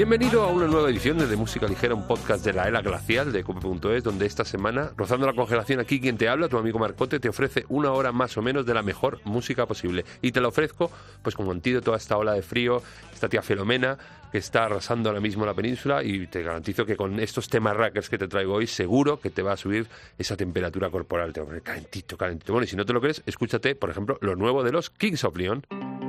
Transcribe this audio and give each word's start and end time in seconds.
Bienvenido 0.00 0.44
a 0.44 0.46
una 0.46 0.66
nueva 0.66 0.88
edición 0.88 1.18
de, 1.18 1.26
de 1.26 1.36
Música 1.36 1.66
Ligera, 1.66 1.94
un 1.94 2.06
podcast 2.06 2.42
de 2.42 2.54
la 2.54 2.66
era 2.66 2.80
glacial 2.80 3.32
de 3.32 3.44
cope.es, 3.44 4.02
donde 4.02 4.24
esta 4.24 4.46
semana, 4.46 4.92
rozando 4.96 5.26
la 5.26 5.34
congelación 5.34 5.78
aquí, 5.78 6.00
quien 6.00 6.16
te 6.16 6.26
habla, 6.26 6.48
tu 6.48 6.56
amigo 6.56 6.78
Marcote, 6.78 7.20
te 7.20 7.28
ofrece 7.28 7.66
una 7.68 7.92
hora 7.92 8.10
más 8.10 8.34
o 8.38 8.40
menos 8.40 8.64
de 8.64 8.72
la 8.72 8.82
mejor 8.82 9.20
música 9.24 9.66
posible. 9.66 10.06
Y 10.22 10.32
te 10.32 10.40
la 10.40 10.48
ofrezco, 10.48 10.90
pues 11.22 11.34
como 11.34 11.52
antídoto 11.52 11.92
a 11.92 11.98
esta 11.98 12.16
ola 12.16 12.32
de 12.32 12.40
frío, 12.40 12.82
esta 13.12 13.28
tía 13.28 13.42
Filomena, 13.42 13.98
que 14.32 14.38
está 14.38 14.64
arrasando 14.64 15.10
ahora 15.10 15.20
mismo 15.20 15.44
la 15.44 15.52
península, 15.52 16.02
y 16.02 16.26
te 16.28 16.42
garantizo 16.42 16.86
que 16.86 16.96
con 16.96 17.20
estos 17.20 17.50
temas 17.50 17.76
rackers 17.76 18.08
que 18.08 18.16
te 18.16 18.26
traigo 18.26 18.54
hoy, 18.54 18.66
seguro 18.66 19.20
que 19.20 19.28
te 19.28 19.42
va 19.42 19.52
a 19.52 19.58
subir 19.58 19.86
esa 20.16 20.34
temperatura 20.34 20.88
corporal, 20.88 21.34
te 21.34 21.40
va 21.40 21.44
a 21.44 21.46
poner 21.48 21.62
calentito, 21.62 22.16
calentito. 22.16 22.54
Bueno, 22.54 22.64
y 22.64 22.68
si 22.68 22.76
no 22.76 22.86
te 22.86 22.94
lo 22.94 23.02
crees, 23.02 23.22
escúchate, 23.26 23.74
por 23.74 23.90
ejemplo, 23.90 24.16
lo 24.22 24.34
nuevo 24.34 24.64
de 24.64 24.72
los 24.72 24.88
Kings 24.88 25.24
of 25.24 25.36
Leon. 25.36 25.99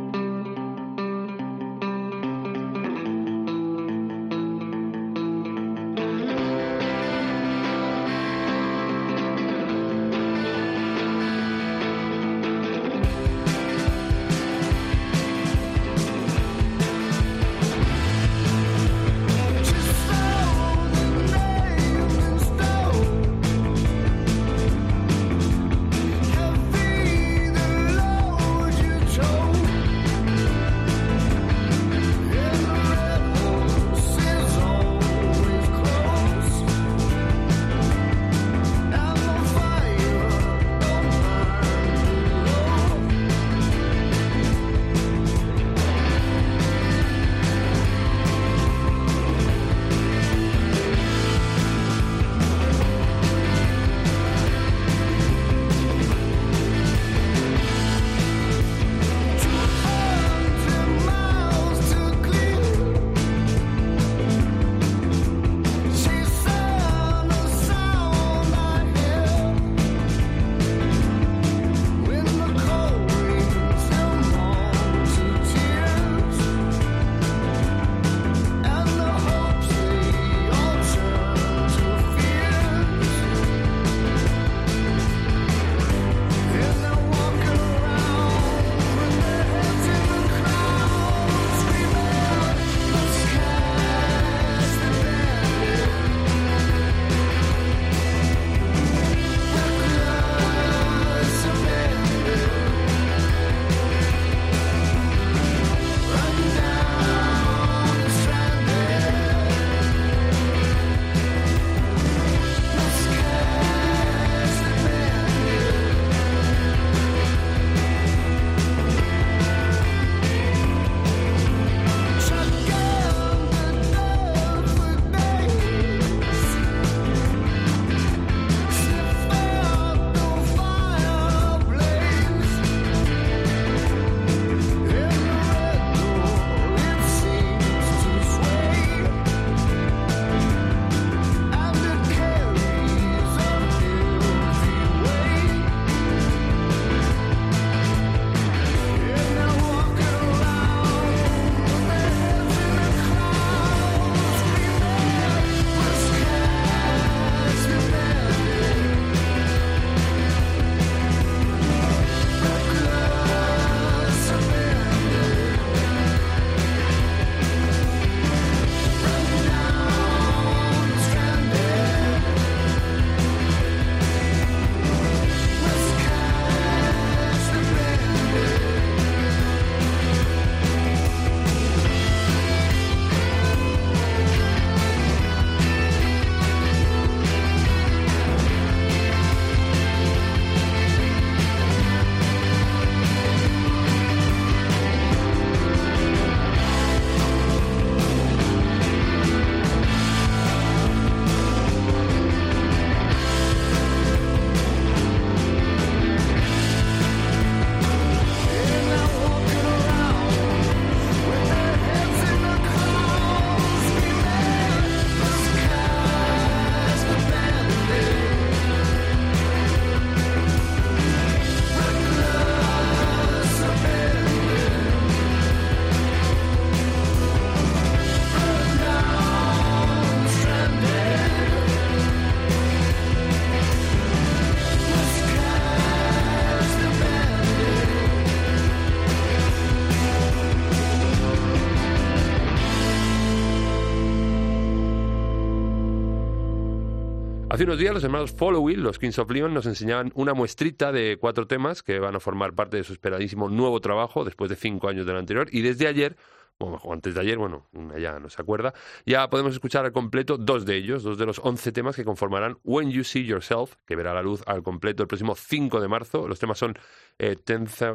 Hace 247.62 247.68
unos 247.68 247.78
días 247.78 247.94
los 247.94 248.04
hermanos 248.04 248.31
Following, 248.31 248.81
los 248.81 248.98
Kings 248.98 249.19
of 249.19 249.30
Leon, 249.30 249.54
nos 249.54 249.68
enseñaban 249.68 250.12
una 250.16 250.34
muestrita 250.34 250.92
de 250.92 251.18
cuatro 251.22 251.46
temas 251.46 251.84
que 251.84 252.00
van 252.00 252.16
a 252.16 252.19
formar 252.19 252.56
parte 252.56 252.78
de 252.78 252.84
su 252.84 252.92
esperadísimo 252.92 253.50
nuevo 253.50 253.80
trabajo 253.80 254.25
después 254.25 254.50
de 254.50 254.56
cinco 254.56 254.90
años 254.90 255.06
del 255.06 255.16
anterior. 255.16 255.48
Y 255.52 255.62
desde 255.62 255.86
ayer, 255.86 256.18
bueno, 256.58 256.81
antes 256.92 257.13
de 257.13 257.22
ayer, 257.22 257.38
bueno, 257.38 257.68
ya 258.00 258.19
no 258.19 258.31
se 258.31 258.42
acuerda, 258.42 258.74
ya 259.06 259.30
podemos 259.30 259.54
escuchar 259.54 259.86
al 259.86 259.92
completo 259.92 260.40
dos 260.40 260.66
de 260.66 260.75
ellos, 260.75 261.04
dos 261.04 261.19
de 261.19 261.28
los 261.28 261.38
once 261.38 261.72
temas 261.72 261.96
que 261.96 262.04
conformarán 262.04 262.58
When 262.63 262.90
You 262.90 263.04
See 263.04 263.25
Yourself, 263.25 263.75
que 263.86 263.96
verá 263.96 264.12
la 264.16 264.24
luz 264.24 264.42
al 264.48 264.63
completo 264.63 265.04
el 265.04 265.08
próximo 265.08 265.36
5 265.36 265.81
de 265.81 265.88
marzo. 265.88 266.28
Los 266.28 266.40
temas 266.40 266.58
son 266.58 266.74
eh, 267.19 267.36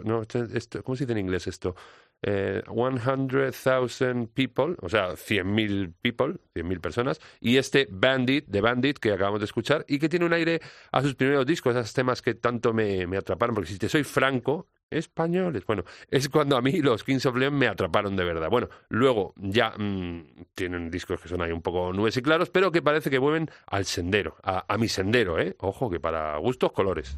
no, 0.04 0.22
esto, 0.54 0.84
¿cómo 0.84 0.94
se 0.94 1.06
dice 1.06 1.12
en 1.12 1.18
inglés 1.18 1.48
esto? 1.48 1.74
Eh, 2.22 2.62
100,000 2.66 4.28
People, 4.28 4.76
o 4.80 4.88
sea, 4.88 5.10
100.000 5.10 5.92
people, 6.00 6.34
100.000 6.54 6.80
personas, 6.80 7.20
y 7.40 7.56
este 7.56 7.86
Bandit, 7.90 8.46
de 8.46 8.60
Bandit, 8.60 8.98
que 8.98 9.12
acabamos 9.12 9.40
de 9.40 9.44
escuchar, 9.46 9.84
y 9.88 9.98
que 9.98 10.08
tiene 10.08 10.24
un 10.24 10.32
aire 10.32 10.60
a 10.92 11.02
sus 11.02 11.14
primeros 11.14 11.46
discos, 11.46 11.76
esos 11.76 11.92
temas 11.92 12.22
que 12.22 12.34
tanto 12.34 12.72
me, 12.72 13.04
atraparon, 13.16 13.54
porque 13.54 13.70
si 13.70 13.78
te 13.78 13.88
soy 13.88 14.04
franco, 14.04 14.68
españoles. 14.88 15.66
Bueno, 15.66 15.84
es 16.10 16.28
cuando 16.28 16.56
a 16.56 16.62
mí 16.62 16.80
los 16.80 17.02
Kings 17.02 17.26
of 17.26 17.36
Leon 17.36 17.54
me 17.54 17.66
atraparon 17.66 18.14
de 18.14 18.24
verdad. 18.24 18.48
Bueno, 18.48 18.68
luego 18.88 19.34
ya 19.36 19.74
mmm, 19.76 20.22
tienen 20.54 20.90
discos 20.92 21.20
que 21.20 21.28
son 21.28 21.42
ahí 21.42 21.50
un 21.50 21.60
poco 21.60 21.92
nubes 21.92 22.16
y 22.16 22.22
claros, 22.22 22.50
pero 22.50 22.70
que 22.70 22.82
parece 22.82 23.10
que 23.10 23.18
vuelven 23.18 23.50
al 23.66 23.84
sendero, 23.84 24.36
a, 24.44 24.64
a 24.72 24.78
mi 24.78 24.86
sendero, 24.88 25.40
¿eh? 25.40 25.56
Ojo, 25.58 25.90
que 25.90 25.98
para 25.98 26.36
gustos 26.36 26.70
colores. 26.70 27.16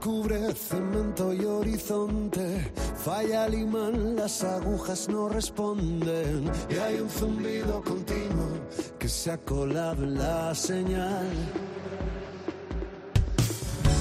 Cubre 0.00 0.54
cemento 0.54 1.32
y 1.32 1.44
horizonte, 1.44 2.72
falla 3.04 3.46
el 3.46 3.54
imán, 3.54 4.16
las 4.16 4.44
agujas 4.44 5.08
no 5.08 5.28
responden 5.28 6.50
y 6.70 6.76
hay 6.76 7.00
un 7.00 7.08
zumbido 7.08 7.82
continuo 7.82 8.48
que 8.98 9.08
se 9.08 9.32
ha 9.32 9.38
colado 9.38 10.06
la 10.06 10.54
señal. 10.54 11.26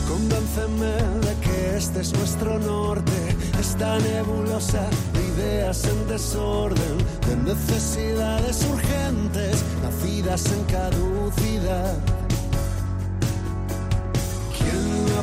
Convénceme 0.07 0.94
de 1.25 1.35
que 1.41 1.77
este 1.77 2.01
es 2.01 2.13
nuestro 2.13 2.59
norte, 2.59 3.35
esta 3.59 3.99
nebulosa 3.99 4.88
de 5.13 5.27
ideas 5.27 5.85
en 5.85 6.07
desorden, 6.07 6.97
de 7.27 7.53
necesidades 7.53 8.65
urgentes, 8.71 9.63
nacidas 9.83 10.45
en 10.51 10.63
caducidad. 10.63 12.26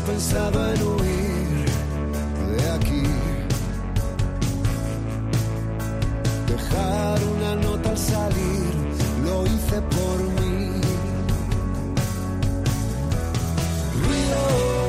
Pensado 0.07 0.75
en 0.75 0.83
huir 0.83 1.67
de 2.57 2.71
aquí? 2.71 3.03
Dejar 6.47 7.19
una 7.37 7.55
nota 7.57 7.91
al 7.91 7.99
salir, 7.99 8.73
lo 9.25 9.47
hice 9.47 9.81
por 9.97 10.19
mí. 10.39 10.81
Ruido, 14.03 14.84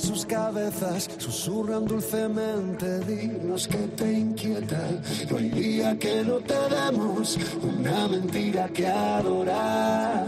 sus 0.00 0.24
cabezas, 0.24 1.08
susurran 1.18 1.84
dulcemente, 1.84 3.00
dinos 3.00 3.68
que 3.68 3.78
te 3.98 4.12
inquieta. 4.12 4.80
No 5.30 5.36
hay 5.36 5.50
día 5.50 5.98
que 5.98 6.24
no 6.24 6.36
te 6.36 6.54
demos 6.54 7.38
una 7.62 8.08
mentira 8.08 8.68
que 8.68 8.86
adorar. 8.86 10.26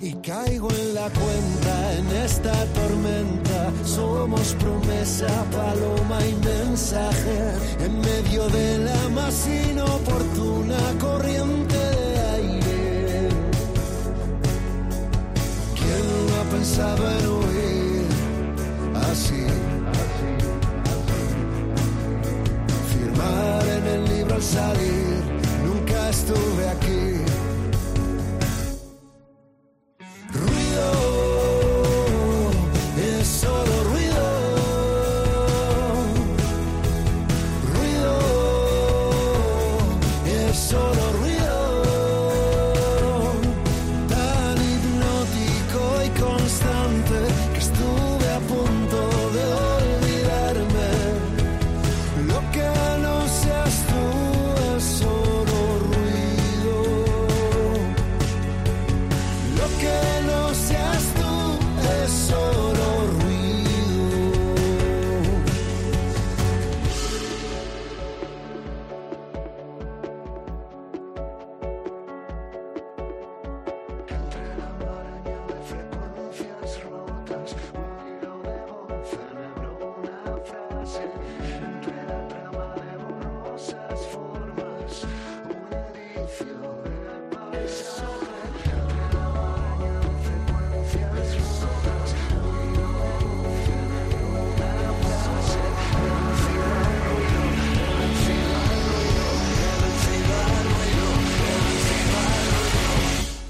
Y 0.00 0.12
caigo 0.16 0.68
en 0.70 0.94
la 0.94 1.08
cuenta 1.08 1.94
en 1.94 2.06
esta 2.24 2.52
tormenta. 2.66 3.72
Somos 3.84 4.54
promesa, 4.54 5.26
paloma 5.50 6.18
y 6.26 6.34
mensaje. 6.34 7.38
En 7.80 8.00
medio 8.00 8.46
de 8.48 8.78
la 8.78 9.08
más 9.08 9.48
inoportuna 9.48 10.78
corriente 11.00 11.76
de 11.76 12.18
aire. 12.36 13.28
¿Quién 15.74 16.26
no 16.28 16.40
ha 16.40 16.44
pensado 16.56 17.10
en 17.10 17.26
huir 17.26 17.45
Nunca 25.64 26.08
estuve 26.08 26.68
aquí. 26.70 27.05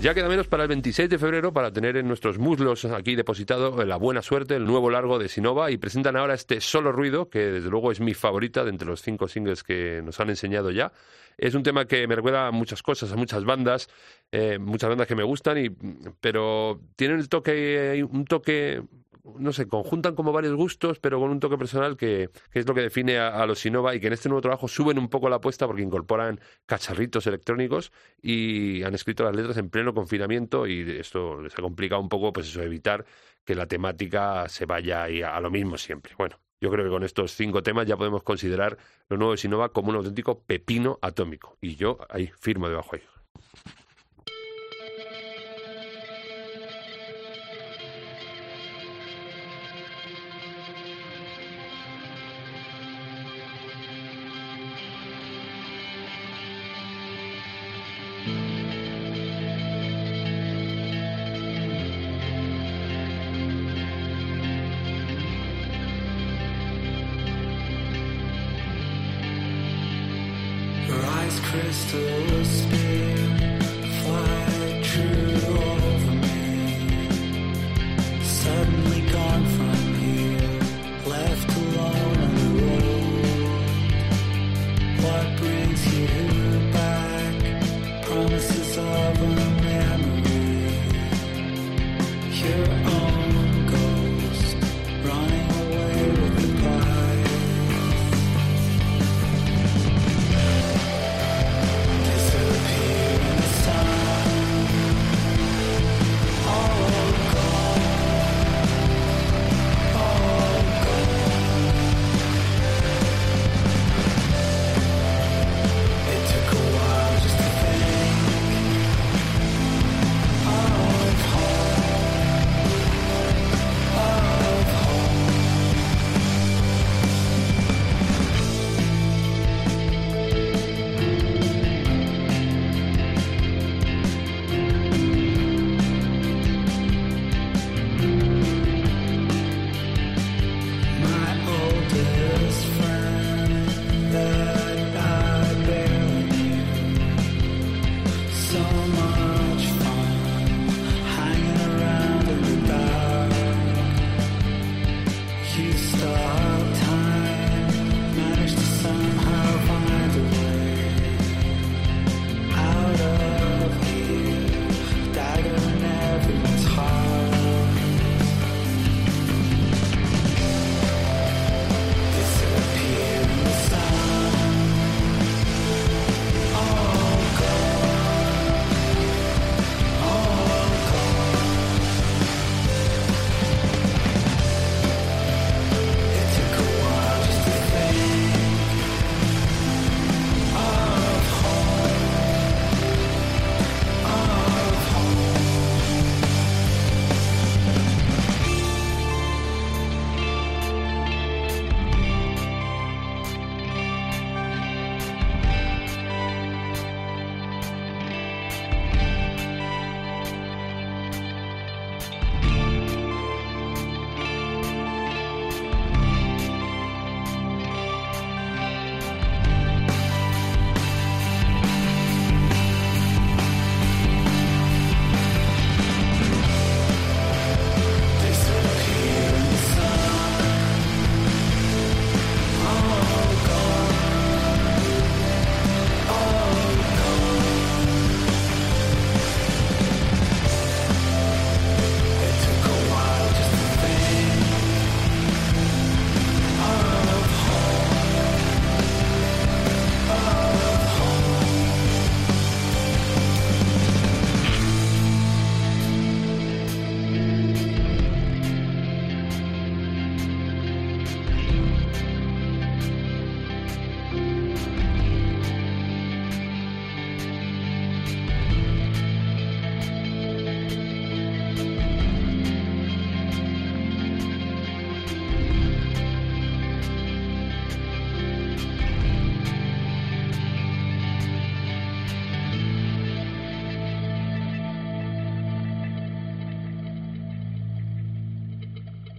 Ya 0.06 0.14
queda 0.14 0.28
menos 0.28 0.46
para 0.46 0.62
el 0.62 0.68
26 0.68 1.10
de 1.10 1.18
febrero 1.18 1.52
para 1.52 1.72
tener 1.72 1.96
en 1.96 2.06
nuestros 2.06 2.38
muslos 2.38 2.84
aquí 2.84 3.16
depositado 3.16 3.84
la 3.84 3.96
buena 3.96 4.22
suerte, 4.22 4.54
el 4.54 4.64
nuevo 4.64 4.88
largo 4.88 5.18
de 5.18 5.28
Sinova 5.28 5.72
y 5.72 5.78
presentan 5.78 6.16
ahora 6.16 6.34
este 6.34 6.60
Solo 6.60 6.92
Ruido, 6.92 7.28
que 7.28 7.40
desde 7.40 7.68
luego 7.70 7.90
es 7.90 7.98
mi 7.98 8.14
favorita 8.14 8.62
de 8.62 8.70
entre 8.70 8.86
los 8.86 9.02
cinco 9.02 9.26
singles 9.26 9.64
que 9.64 10.02
nos 10.04 10.20
han 10.20 10.30
enseñado 10.30 10.70
ya. 10.70 10.92
Es 11.36 11.56
un 11.56 11.64
tema 11.64 11.86
que 11.86 12.06
me 12.06 12.14
recuerda 12.14 12.46
a 12.46 12.50
muchas 12.52 12.84
cosas, 12.84 13.10
a 13.10 13.16
muchas 13.16 13.44
bandas, 13.44 13.88
eh, 14.30 14.60
muchas 14.60 14.90
bandas 14.90 15.08
que 15.08 15.16
me 15.16 15.25
gustan, 15.25 15.58
y, 15.58 15.70
pero 16.20 16.80
tienen 16.94 17.18
el 17.18 17.28
toque, 17.28 18.06
un 18.08 18.26
toque 18.26 18.84
no 19.38 19.52
sé, 19.52 19.66
conjuntan 19.68 20.14
como 20.14 20.33
varios 20.33 20.54
gustos, 20.54 20.99
pero 20.99 21.18
con 21.21 21.30
un 21.30 21.40
toque 21.40 21.59
personal 21.59 21.97
que, 21.97 22.30
que 22.50 22.59
es 22.59 22.66
lo 22.66 22.75
que 22.75 22.83
define 22.83 23.18
a, 23.18 23.45
los 23.47 23.59
Sinova 23.59 23.95
y 23.95 24.00
que 24.00 24.06
en 24.06 24.12
este 24.12 24.28
nuevo 24.28 24.40
trabajo 24.42 24.68
suben 24.68 24.99
un 24.99 25.09
poco 25.09 25.28
la 25.28 25.37
apuesta 25.37 25.66
porque 25.66 25.83
incorporan 25.83 26.40
cacharritos 26.66 27.26
electrónicos 27.26 27.92
y 28.23 28.83
han 28.83 28.95
escrito 28.95 29.25
las 29.25 29.35
letras 29.35 29.56
en 29.56 29.71
pleno 29.71 29.95
confinamiento 29.95 30.66
y 30.66 30.83
esto 30.99 31.40
les 31.40 31.59
ha 31.59 31.62
complicado 31.62 32.00
un 32.00 32.09
poco, 32.09 32.33
pues 32.33 32.49
eso, 32.49 32.62
evitar 32.62 33.04
que 33.45 33.54
la 33.54 33.66
temática 33.66 34.49
se 34.49 34.66
vaya 34.66 35.04
a, 35.04 35.37
a 35.37 35.40
lo 35.40 35.50
mismo 35.50 35.78
siempre. 35.78 36.14
Bueno, 36.16 36.38
yo 36.61 36.71
creo 36.71 36.85
que 36.85 36.90
con 36.90 37.04
estos 37.04 37.33
cinco 37.33 37.62
temas 37.62 37.87
ya 37.87 37.97
podemos 37.97 38.23
considerar 38.23 38.78
lo 39.09 39.16
nuevo 39.16 39.33
de 39.33 39.38
Sinova 39.38 39.71
como 39.71 39.90
un 39.90 39.97
auténtico 39.97 40.42
pepino 40.42 40.99
atómico. 41.02 41.56
Y 41.61 41.76
yo 41.76 41.99
ahí 42.09 42.30
firmo 42.38 42.68
debajo 42.68 42.97
ahí. 42.97 43.02
crystal 43.02 43.15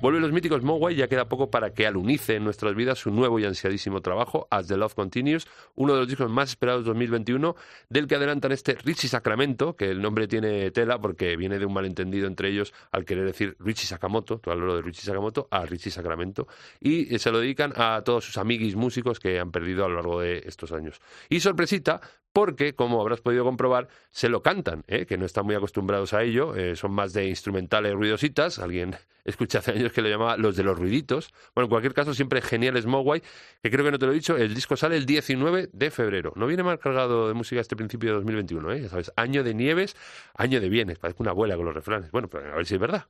Vuelven 0.08 0.22
los 0.22 0.32
míticos 0.32 0.64
Mogwai, 0.64 0.96
ya 0.96 1.10
queda 1.10 1.28
poco 1.28 1.52
para 1.52 1.74
que 1.74 1.86
alunice 1.86 2.36
en 2.36 2.46
nuestras 2.46 2.74
vidas 2.76 2.98
su 2.98 3.12
nuevo 3.12 3.40
y 3.40 3.44
ansiadísimo 3.44 4.00
trabajo, 4.00 4.48
As 4.50 4.68
the 4.68 4.78
Love 4.78 4.94
Continues, 4.94 5.50
uno 5.76 5.96
de 5.96 6.00
los 6.00 6.08
discos 6.08 6.32
más 6.32 6.52
esperados 6.52 6.86
de 6.86 6.92
2021, 6.92 7.58
del 7.90 8.08
que 8.08 8.16
adelantan 8.16 8.54
este 8.54 8.76
Richie 8.76 9.10
Sacramento, 9.10 9.76
que 9.76 9.92
el 9.92 10.02
nombre 10.02 10.30
tiene 10.30 10.72
tela 10.72 11.02
porque 11.02 11.36
viene 11.36 11.60
de 11.60 11.66
un 11.66 11.74
malentendido 11.74 12.26
entre 12.26 12.48
ellos 12.48 12.74
al 12.94 13.04
querer 13.04 13.26
decir 13.26 13.58
Richie 13.60 13.86
Sakamoto, 13.86 14.40
todo 14.40 14.56
lo 14.56 14.78
de 14.78 14.82
Richie 14.82 15.02
Sakamoto, 15.02 15.50
a 15.52 15.66
Richie 15.66 15.92
Sacramento, 15.92 16.48
y 16.80 17.14
eh, 17.14 17.20
se 17.20 17.30
lo 17.30 17.42
dedican 17.42 17.74
a 17.76 18.02
todos 18.06 18.24
sus 18.24 18.38
amiguis 18.38 18.78
músicos 18.78 19.20
que 19.20 19.42
han 19.42 19.52
perdido 19.52 19.84
a 19.84 19.90
lo 19.90 19.96
largo 19.96 20.22
de 20.22 20.42
estos 20.46 20.72
años. 20.72 21.02
Y 21.28 21.42
sorpresita, 21.42 22.00
porque, 22.34 22.76
como 22.76 23.02
habrás 23.02 23.22
podido 23.22 23.44
comprobar, 23.44 23.88
se 24.12 24.30
lo 24.30 24.42
cantan, 24.42 24.84
¿eh? 24.88 25.06
que 25.06 25.18
no 25.18 25.26
están 25.26 25.46
muy 25.46 25.56
acostumbrados 25.56 26.14
a 26.14 26.24
ello, 26.24 26.56
eh, 26.56 26.76
son 26.76 26.92
más 26.92 27.14
de 27.14 27.28
instrumentales 27.28 27.94
ruidositas, 27.94 28.60
alguien 28.60 28.96
escuché 29.26 29.58
hace 29.58 29.72
años 29.72 29.92
que 29.92 30.02
lo 30.02 30.10
llamaba 30.10 30.38
los 30.38 30.56
de 30.56 30.64
los 30.64 30.78
ruiditos. 30.78 31.34
Bueno, 31.56 31.66
en 31.66 31.70
cualquier 31.70 31.94
caso, 31.94 32.14
siempre 32.14 32.42
genial 32.42 32.82
Mogwai, 32.86 33.22
que 33.62 33.72
creo 33.72 33.84
que 33.84 33.92
no 33.92 34.00
te 34.00 34.06
lo 34.06 34.12
he 34.12 34.16
dicho, 34.16 34.38
el 34.38 34.54
disco 34.54 34.78
sale 34.78 34.98
el 34.98 35.06
19 35.06 35.70
de 35.74 35.92
febrero. 35.92 36.34
No 36.36 36.48
viene 36.48 36.64
mal 36.64 36.80
cargado 36.80 37.28
de 37.28 37.34
música 37.34 37.62
este 37.62 37.76
principio 37.76 38.10
de 38.10 38.16
2021, 38.16 38.72
¿eh? 38.72 38.82
ya 38.84 38.90
sabes, 38.90 39.12
año 39.16 39.44
de 39.44 39.54
nieves, 39.54 39.96
año 40.36 40.62
de 40.62 40.70
bienes, 40.70 41.00
parece 41.00 41.22
una 41.22 41.32
abuela 41.32 41.56
con 41.56 41.66
los 41.66 41.74
refranes. 41.74 42.12
Bueno, 42.12 42.28
pero 42.30 42.54
a 42.54 42.56
ver 42.58 42.66
si 42.66 42.76
es 42.76 42.80
verdad. 42.80 43.06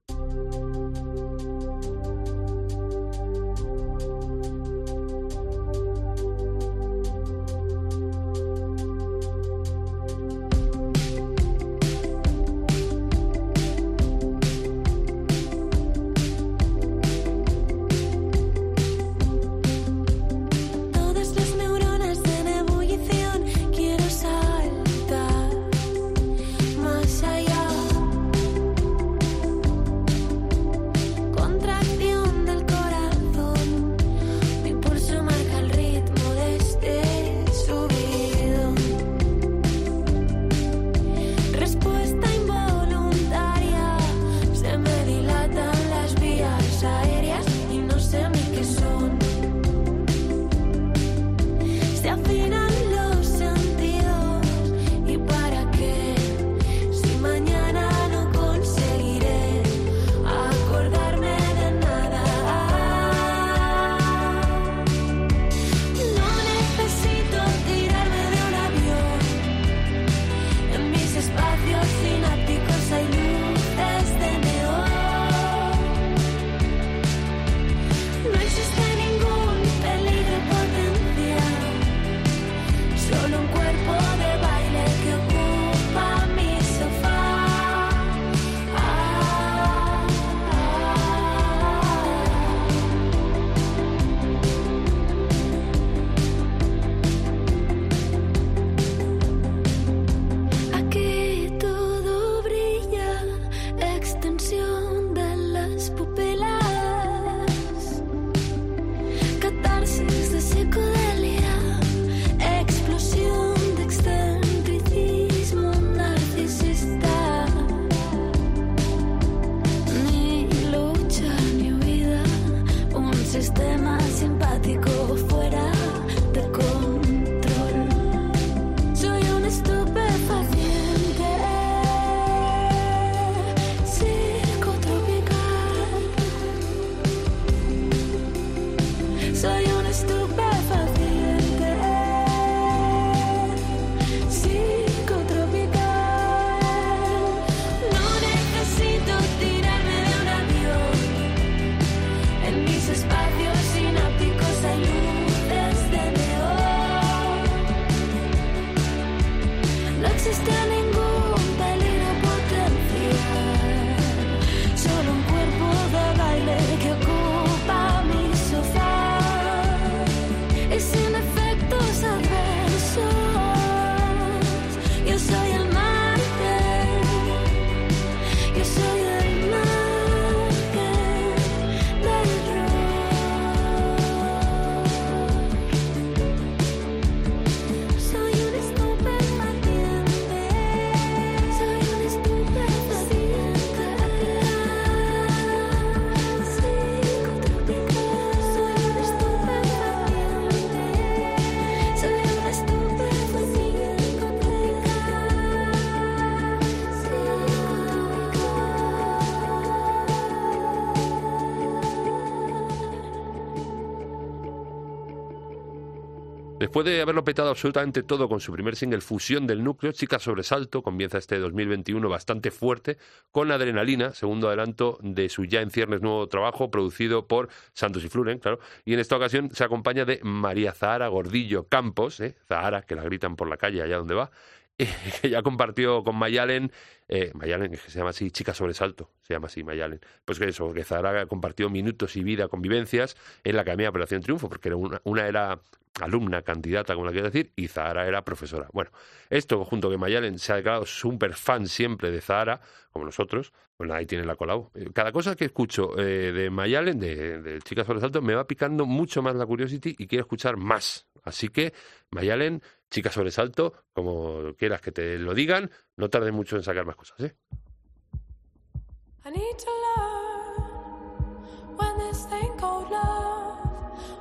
Después 216.77 216.95
de 216.95 217.01
haberlo 217.01 217.23
petado 217.23 217.49
absolutamente 217.49 218.03
todo 218.03 218.29
con 218.29 218.39
su 218.39 218.51
primer 218.51 218.75
single 218.75 219.01
Fusión 219.01 219.47
del 219.47 219.63
Núcleo, 219.63 219.91
Chica 219.93 220.19
Sobresalto 220.19 220.83
comienza 220.83 221.17
este 221.17 221.39
2021 221.39 222.07
bastante 222.07 222.51
fuerte 222.51 222.99
con 223.31 223.51
Adrenalina, 223.51 224.13
segundo 224.13 224.47
adelanto 224.47 224.99
de 225.01 225.27
su 225.27 225.45
ya 225.45 225.61
en 225.61 225.71
ciernes 225.71 226.03
nuevo 226.03 226.27
trabajo 226.27 226.69
producido 226.69 227.27
por 227.27 227.49
Santos 227.73 228.03
y 228.03 228.09
Fluren, 228.09 228.37
claro, 228.37 228.59
y 228.85 228.93
en 228.93 228.99
esta 228.99 229.15
ocasión 229.17 229.49
se 229.55 229.63
acompaña 229.63 230.05
de 230.05 230.19
María 230.21 230.71
Zahara 230.71 231.07
Gordillo 231.07 231.67
Campos, 231.67 232.19
¿eh? 232.19 232.35
Zahara, 232.47 232.83
que 232.83 232.93
la 232.93 233.01
gritan 233.01 233.35
por 233.35 233.49
la 233.49 233.57
calle 233.57 233.81
allá 233.81 233.97
donde 233.97 234.13
va, 234.13 234.29
que 235.21 235.29
ya 235.29 235.41
compartió 235.41 236.03
con 236.03 236.15
Mayalen, 236.15 236.71
eh, 237.07 237.31
Mayalen, 237.33 237.71
que 237.71 237.77
se 237.77 237.97
llama 237.97 238.11
así, 238.11 238.29
Chica 238.31 238.53
Sobresalto, 238.53 239.11
se 239.21 239.33
llama 239.33 239.47
así 239.47 239.63
Mayalen. 239.63 239.99
Pues 240.23 240.37
que 240.37 240.45
eso, 240.45 240.71
que 240.73 240.83
Zahara 240.83 241.25
compartió 241.25 241.69
minutos 241.69 242.15
y 242.15 242.23
vida, 242.23 242.47
convivencias 242.47 243.17
en 243.43 243.55
la 243.55 243.63
Academia 243.63 243.85
de 243.85 243.89
Operación 243.89 244.21
Triunfo, 244.21 244.49
porque 244.49 244.69
era 244.69 244.75
una, 244.77 245.27
era 245.27 245.59
alumna, 245.99 246.43
candidata, 246.43 246.93
como 246.93 247.07
la 247.07 247.11
quieras 247.11 247.33
decir, 247.33 247.51
y 247.55 247.67
Zahara 247.67 248.07
era 248.07 248.23
profesora. 248.23 248.67
Bueno, 248.71 248.91
esto 249.31 249.65
junto 249.65 249.89
que 249.89 249.97
Mayalen 249.97 250.37
se 250.37 250.53
ha 250.53 250.57
declarado 250.57 250.85
súper 250.85 251.33
fan 251.33 251.67
siempre 251.67 252.11
de 252.11 252.21
Zahara, 252.21 252.61
como 252.91 253.05
nosotros, 253.05 253.53
bueno, 253.77 253.93
ahí 253.93 254.05
tiene 254.05 254.25
la 254.25 254.35
colabo. 254.35 254.71
Eh, 254.75 254.89
Cada 254.93 255.11
cosa 255.11 255.35
que 255.35 255.45
escucho 255.45 255.97
eh, 255.99 256.31
de 256.31 256.49
Mayalen, 256.49 256.99
de, 256.99 257.41
de 257.41 257.61
Chica 257.61 257.83
Sobresalto, 257.83 258.21
me 258.21 258.35
va 258.35 258.45
picando 258.45 258.85
mucho 258.85 259.21
más 259.21 259.35
la 259.35 259.45
curiosity 259.45 259.95
y 259.97 260.07
quiero 260.07 260.21
escuchar 260.23 260.57
más. 260.57 261.07
Así 261.23 261.49
que, 261.49 261.73
Mayalen, 262.11 262.61
Chica 262.89 263.11
Sobresalto, 263.11 263.73
como 263.93 264.53
quieras 264.57 264.81
que 264.81 264.91
te 264.91 265.17
lo 265.17 265.33
digan, 265.33 265.69
no 265.95 266.09
tarde 266.09 266.31
mucho 266.31 266.55
en 266.55 266.63
sacar 266.63 266.85
más 266.85 266.95
cosas, 266.95 267.19
¿eh? 267.21 267.35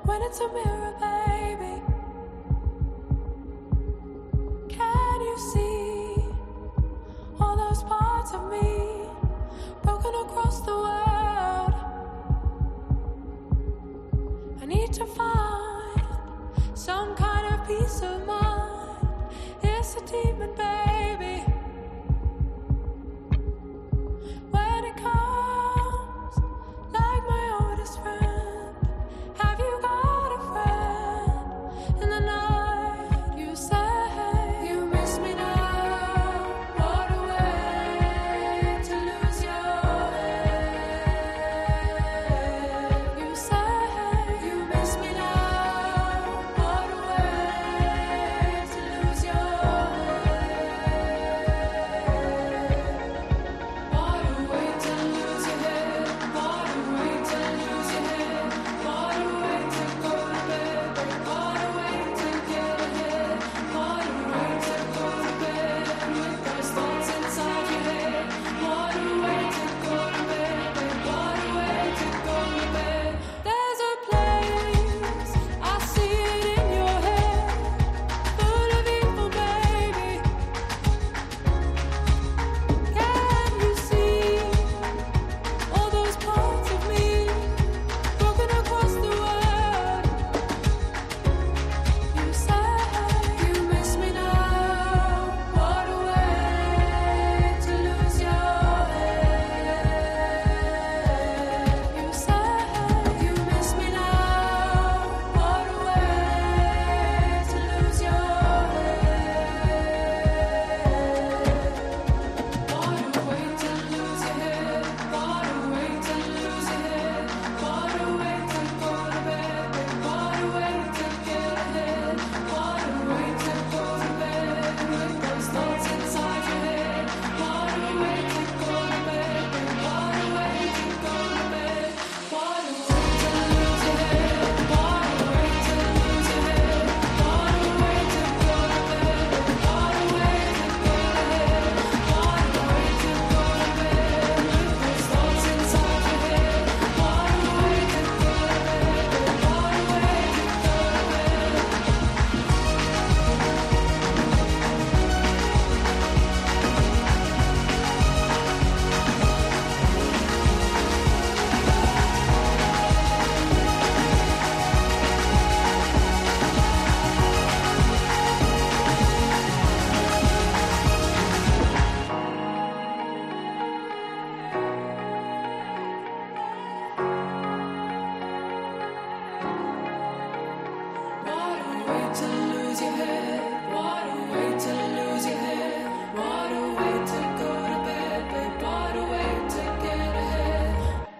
When 0.06 0.22
it's 0.22 0.40
a 0.40 1.05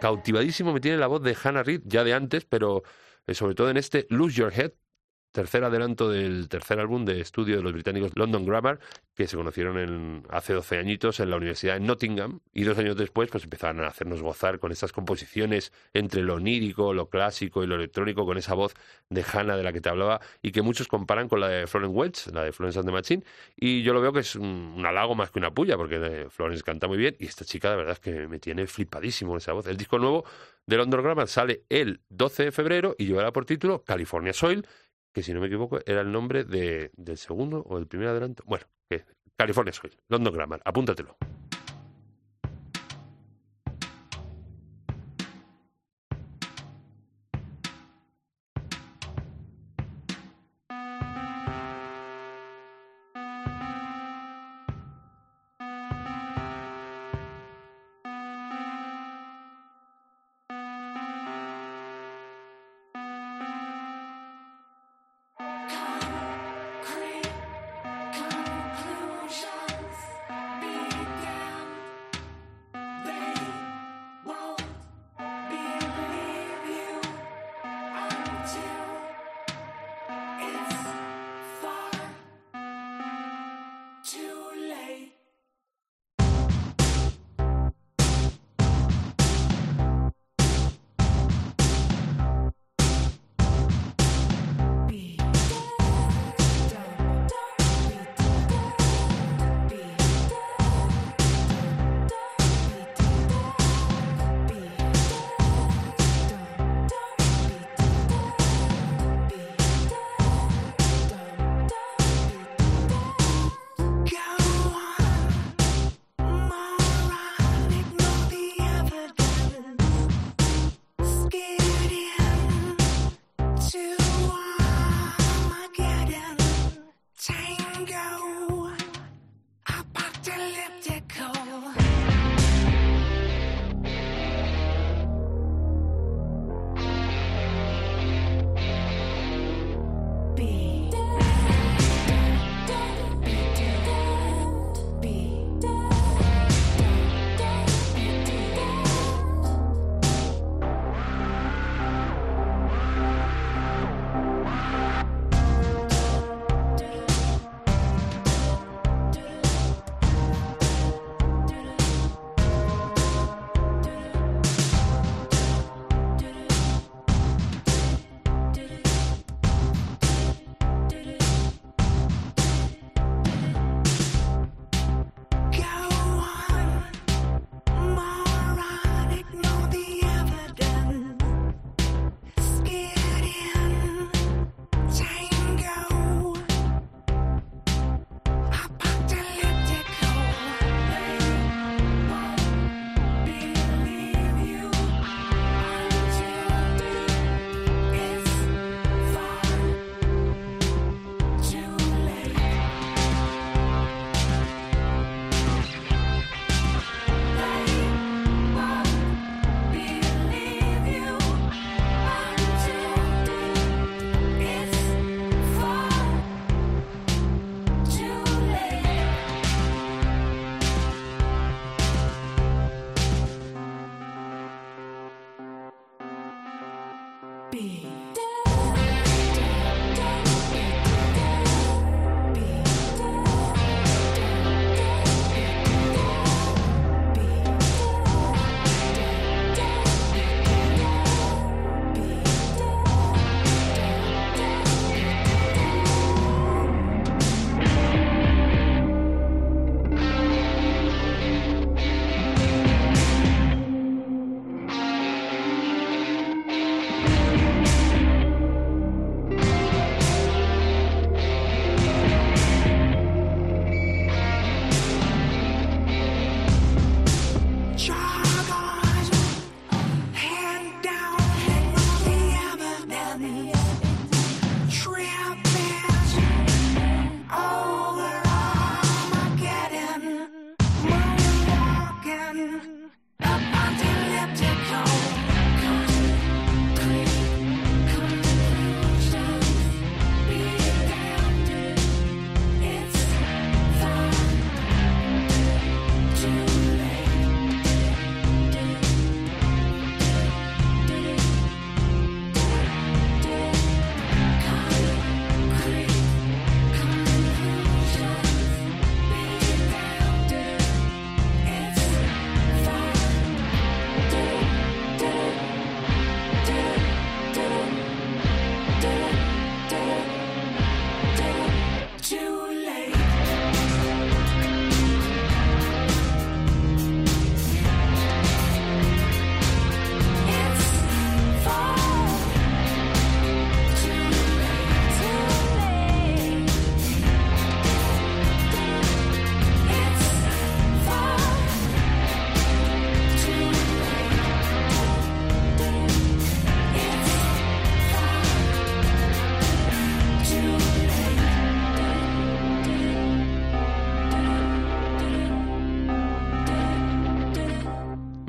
Cautivadísimo 0.07 0.73
me 0.73 0.79
tiene 0.79 0.99
la 0.99 1.09
voz 1.09 1.21
de 1.21 1.37
Hannah 1.43 1.65
Reid, 1.65 1.81
ya 1.85 2.05
de 2.05 2.15
antes, 2.15 2.45
pero 2.45 2.85
eh, 3.27 3.35
sobre 3.35 3.57
todo 3.57 3.71
en 3.71 3.77
este 3.77 4.07
Lose 4.09 4.37
Your 4.37 4.53
Head, 4.53 4.71
tercer 5.37 5.65
adelanto 5.65 6.09
del 6.09 6.49
tercer 6.49 6.81
álbum 6.81 7.05
de 7.05 7.21
estudio 7.21 7.59
de 7.59 7.63
los 7.63 7.75
británicos 7.75 8.13
London 8.15 8.47
Grammar, 8.47 8.79
que 9.15 9.27
se 9.27 9.37
conocieron 9.37 9.79
en, 9.79 10.23
hace 10.31 10.55
12 10.55 10.79
añitos 10.79 11.21
en 11.21 11.29
la 11.29 11.37
Universidad 11.37 11.75
de 11.75 11.81
Nottingham, 11.81 12.41
y 12.55 12.65
dos 12.65 12.79
años 12.79 12.97
después 12.97 13.29
pues 13.29 13.45
empezaron 13.45 13.85
a 13.85 13.89
hacernos 13.89 14.23
gozar 14.23 14.59
con 14.59 14.73
estas 14.73 14.93
composiciones 14.93 15.75
entre 15.93 16.23
lo 16.23 16.37
onírico, 16.37 16.95
lo 16.95 17.11
clásico 17.11 17.63
y 17.63 17.67
lo 17.67 17.75
electrónico, 17.75 18.25
con 18.25 18.39
esa 18.39 18.55
voz 18.55 18.73
de 19.11 19.23
Hannah 19.31 19.59
de 19.59 19.63
la 19.63 19.75
que 19.75 19.83
te 19.83 19.91
hablaba, 19.91 20.23
y 20.41 20.53
que 20.53 20.63
muchos 20.63 20.89
comparan 20.89 21.29
con 21.29 21.41
la 21.41 21.49
de 21.49 21.67
Florence 21.67 21.95
Welch, 21.95 22.27
la 22.33 22.43
de 22.43 22.53
Florence 22.53 22.79
and 22.79 22.89
the 22.89 22.93
Machine, 22.93 23.23
y 23.57 23.83
yo 23.83 23.93
lo 23.93 24.01
veo 24.01 24.15
que 24.15 24.21
es 24.21 24.37
un, 24.37 24.83
halago 24.87 25.15
más 25.15 25.31
que 25.31 25.39
una 25.39 25.51
puya, 25.51 25.77
porque 25.77 26.29
Florence 26.31 26.63
canta 26.63 26.89
muy 26.89 26.97
bien, 26.97 27.15
y 27.19 27.27
esta 27.27 27.45
chica 27.45 27.69
de 27.69 27.77
verdad 27.77 27.93
es 27.93 28.01
que 28.01 28.27
me 28.27 28.39
tiene 28.39 28.67
flipadísimo 28.67 29.37
esa 29.37 29.53
voz. 29.53 29.67
El 29.67 29.77
disco 29.77 29.99
nuevo 29.99 30.25
de 30.65 30.79
London 30.79 31.03
Grammar 31.03 31.29
sale 31.29 31.65
el 31.69 32.01
12 32.09 32.45
de 32.45 32.53
febrero 32.53 32.97
y 32.99 33.05
llevará 33.05 33.33
por 33.33 33.45
título 33.45 33.85
California 33.85 34.33
Soil, 34.33 34.67
que 35.17 35.23
si 35.23 35.33
no 35.33 35.41
me 35.41 35.47
equivoco 35.47 35.79
era 35.87 36.03
el 36.03 36.13
nombre 36.13 36.45
de, 36.45 36.91
del 36.95 37.17
segundo 37.17 37.65
o 37.67 37.77
del 37.77 37.87
primer 37.87 38.09
adelanto. 38.09 38.43
Bueno, 38.47 38.67
que 38.91 39.07
California 39.35 39.73
Soil, 39.73 39.97
London 40.09 40.35
Grammar, 40.35 40.61
apúntatelo. 40.63 41.17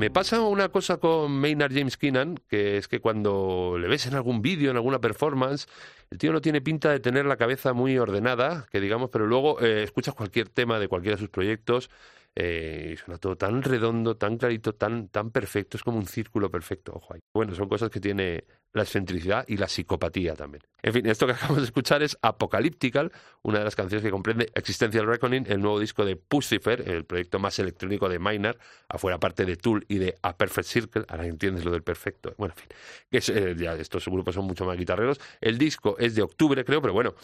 Me 0.08 0.12
pasa 0.12 0.40
una 0.40 0.70
cosa 0.70 1.00
con 1.02 1.34
Maynard 1.34 1.74
James 1.74 1.98
Keenan, 1.98 2.40
que 2.48 2.78
es 2.78 2.88
que 2.88 3.02
cuando 3.02 3.76
le 3.78 3.90
ves 3.90 4.06
en 4.06 4.14
algún 4.16 4.42
vídeo, 4.42 4.72
en 4.72 4.78
alguna 4.78 5.02
performance, 5.02 5.68
el 6.10 6.18
tío 6.18 6.32
no 6.32 6.40
tiene 6.40 6.62
pinta 6.62 6.92
de 6.92 7.02
tener 7.02 7.26
la 7.26 7.36
cabeza 7.36 7.74
muy 7.74 7.98
ordenada, 7.98 8.68
que 8.72 8.80
digamos, 8.80 9.10
pero 9.10 9.28
luego 9.28 9.60
eh, 9.60 9.84
escuchas 9.84 10.16
cualquier 10.16 10.48
tema 10.48 10.80
de 10.80 10.88
cualquiera 10.88 11.18
de 11.18 11.20
sus 11.20 11.30
proyectos 11.30 11.90
eh, 12.36 12.96
suena 13.04 13.18
todo 13.18 13.36
tan 13.36 13.64
redondo, 13.64 14.16
tan 14.16 14.38
clarito, 14.38 14.74
tan, 14.74 15.08
tan 15.10 15.32
perfecto, 15.32 15.78
es 15.78 15.84
como 15.84 15.98
un 15.98 16.08
círculo 16.08 16.52
perfecto, 16.52 16.94
ojo 16.96 17.14
ahí. 17.14 17.20
Bueno, 17.34 17.56
son 17.56 17.68
cosas 17.68 17.90
que 17.90 18.00
tiene 18.00 18.44
la 18.74 18.84
excentricidad 18.84 19.44
y 19.48 19.58
la 19.58 19.68
psicopatía 19.68 20.36
también. 20.36 20.64
En 20.82 20.94
fin, 20.94 21.06
esto 21.08 21.26
que 21.26 21.32
acabamos 21.34 21.58
de 21.58 21.66
escuchar 21.66 22.04
es 22.04 22.18
Apocalyptical, 22.22 23.12
una 23.42 23.60
de 23.60 23.66
las 23.66 23.76
canciones 23.76 24.04
que 24.04 24.12
comprende 24.12 24.50
Existential 24.54 25.06
Reckoning, 25.06 25.46
el 25.48 25.62
nuevo 25.62 25.80
disco 25.80 26.06
de 26.06 26.16
Pucifer, 26.16 26.88
el 26.88 27.06
proyecto 27.06 27.40
más 27.40 27.58
electrónico 27.60 28.08
de 28.08 28.20
Maynard, 28.20 28.58
afuera 28.88 29.20
parte 29.20 29.46
de 29.46 29.56
Tool 29.56 29.86
y 29.88 29.98
de 29.98 30.16
A 30.22 30.38
Perfect 30.38 30.68
Circle, 30.68 31.06
ahora 31.08 31.26
entiendes 31.26 31.66
lo 31.66 31.72
del 31.72 31.84
perfecto. 31.84 32.34
Bueno, 32.38 32.54
en 32.56 32.62
fin, 32.62 32.70
es, 33.12 33.30
eh, 33.30 33.56
ya 33.58 33.74
estos 33.74 34.06
grupos 34.08 34.36
son 34.36 34.46
mucho 34.46 34.66
más 34.66 34.78
guitarreros. 34.78 35.20
El 35.42 35.58
disco 35.58 35.98
es 35.98 36.16
de 36.16 36.22
octubre, 36.22 36.64
creo, 36.64 36.82
pero 36.82 36.94
bueno, 36.94 37.16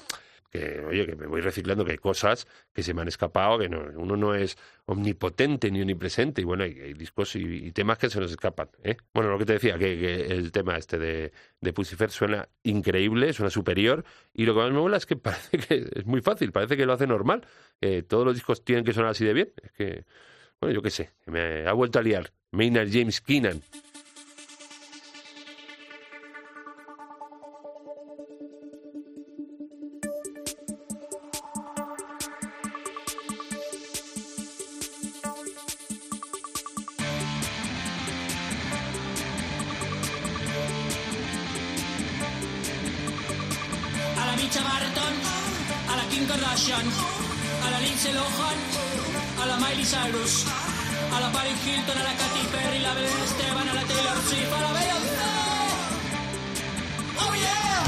que 0.54 0.86
oye, 0.86 1.08
que 1.08 1.16
me 1.16 1.26
voy 1.26 1.42
reciclando, 1.42 1.84
que 1.84 1.94
hay 1.94 1.98
cosas 1.98 2.48
que 2.74 2.84
se 2.84 2.94
me 2.94 3.02
han 3.02 3.08
escapado, 3.08 3.58
que 3.58 3.70
no, 3.70 3.82
uno 3.96 4.16
no 4.16 4.36
es 4.36 4.56
omnipotente 4.86 5.72
ni 5.72 5.82
omnipresente, 5.82 6.42
y 6.42 6.44
bueno, 6.44 6.64
hay, 6.64 6.94
discos 6.94 7.36
y, 7.36 7.72
temas 7.72 7.98
que 7.98 8.10
se 8.10 8.20
nos 8.20 8.30
escapan. 8.30 8.70
¿eh? 8.84 8.98
Bueno, 9.14 9.32
lo 9.32 9.40
que 9.40 9.46
te 9.46 9.54
decía, 9.54 9.80
que, 9.80 10.28
el 10.28 10.52
tema 10.52 10.78
este 10.78 11.00
de, 11.00 11.32
de 11.60 11.74
Pucifer 11.74 12.12
suena 12.12 12.48
increíble, 12.62 13.34
suena 13.34 13.50
superior, 13.50 14.06
y 14.32 14.46
lo 14.46 14.54
que 14.54 14.60
más 14.60 14.72
me 14.72 14.78
mola 14.78 14.98
es 14.98 15.08
que 15.08 15.16
parece 15.18 15.58
que 15.58 15.90
es 15.92 16.06
muy 16.06 16.22
fácil, 16.22 16.52
parece 16.52 16.78
que 16.78 16.86
lo 16.86 16.94
hace 16.94 17.08
normal, 17.08 17.48
todos 18.08 18.26
los 18.26 18.36
discos 18.36 18.64
tienen 18.64 18.86
que 18.86 18.94
sonar 18.94 19.12
así 19.12 19.26
de 19.26 19.34
bien, 19.34 19.54
es 19.62 19.72
que, 19.72 20.06
bueno, 20.62 20.76
yo 20.76 20.84
qué 20.84 20.92
sé, 20.92 21.12
me 21.26 21.68
ha 21.68 21.74
vuelto 21.74 21.98
a 21.98 22.04
liar. 22.04 22.32
Maynard 22.52 22.90
James 22.92 23.20
Keenan. 23.20 23.62
A 44.54 44.56
la 44.56 44.62
Micha 44.62 44.72
Barton, 44.72 45.16
a 45.90 45.96
la 45.96 46.04
Kim 46.10 46.28
Kardashian, 46.28 46.86
a 47.66 47.72
la 47.72 47.80
Lindsay 47.80 48.14
Lohan, 48.14 48.58
a 49.42 49.46
la 49.48 49.58
Miley 49.58 49.84
Cyrus, 49.84 50.46
a 51.12 51.20
la 51.20 51.32
Paris 51.32 51.58
Hilton, 51.66 51.98
a 51.98 52.04
la 52.04 52.14
Katy 52.14 52.48
Perry, 52.52 52.80
la 52.80 52.94
Belén 52.94 53.20
Esteban, 53.24 53.68
a 53.70 53.74
la 53.74 53.82
Taylor 53.82 54.18
Swift, 54.28 54.54
a 54.54 54.62
la 54.62 54.72
Beyoncé. 54.74 55.32
Oh 57.18 57.34
yeah! 57.34 57.84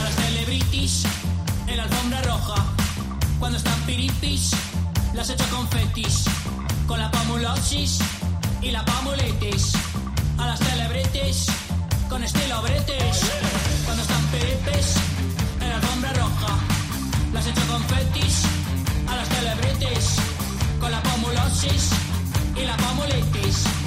A 0.00 0.02
las 0.02 0.14
celebrities 0.16 1.04
en 1.68 1.76
la 1.76 1.84
alfombra 1.84 2.20
roja, 2.22 2.64
cuando 3.38 3.58
están 3.58 3.80
piripis, 3.82 4.50
las 5.14 5.30
echo 5.30 5.44
confetis, 5.50 6.24
con 6.88 6.98
la 6.98 7.12
pamulosis 7.12 8.00
y 8.66 8.70
la 8.72 8.84
pamulitis. 8.84 9.72
A 10.38 10.46
las 10.46 10.58
celebrities 10.58 11.46
con 12.08 12.22
estilo 12.22 12.62
british, 12.62 13.20
cuando 13.84 14.02
están 14.02 14.24
piripis 14.32 14.88
en 15.60 15.68
la 15.68 15.76
alfombra 15.76 16.12
roja, 16.14 16.52
las 17.32 17.46
echo 17.46 17.62
confetis. 17.70 18.42
A 19.08 19.16
las 19.16 19.28
celebrities 19.28 20.16
con 20.80 20.90
la 20.90 21.00
pamulosis 21.02 21.90
y 22.56 22.64
la 22.64 22.76
pamulitis. 22.76 23.85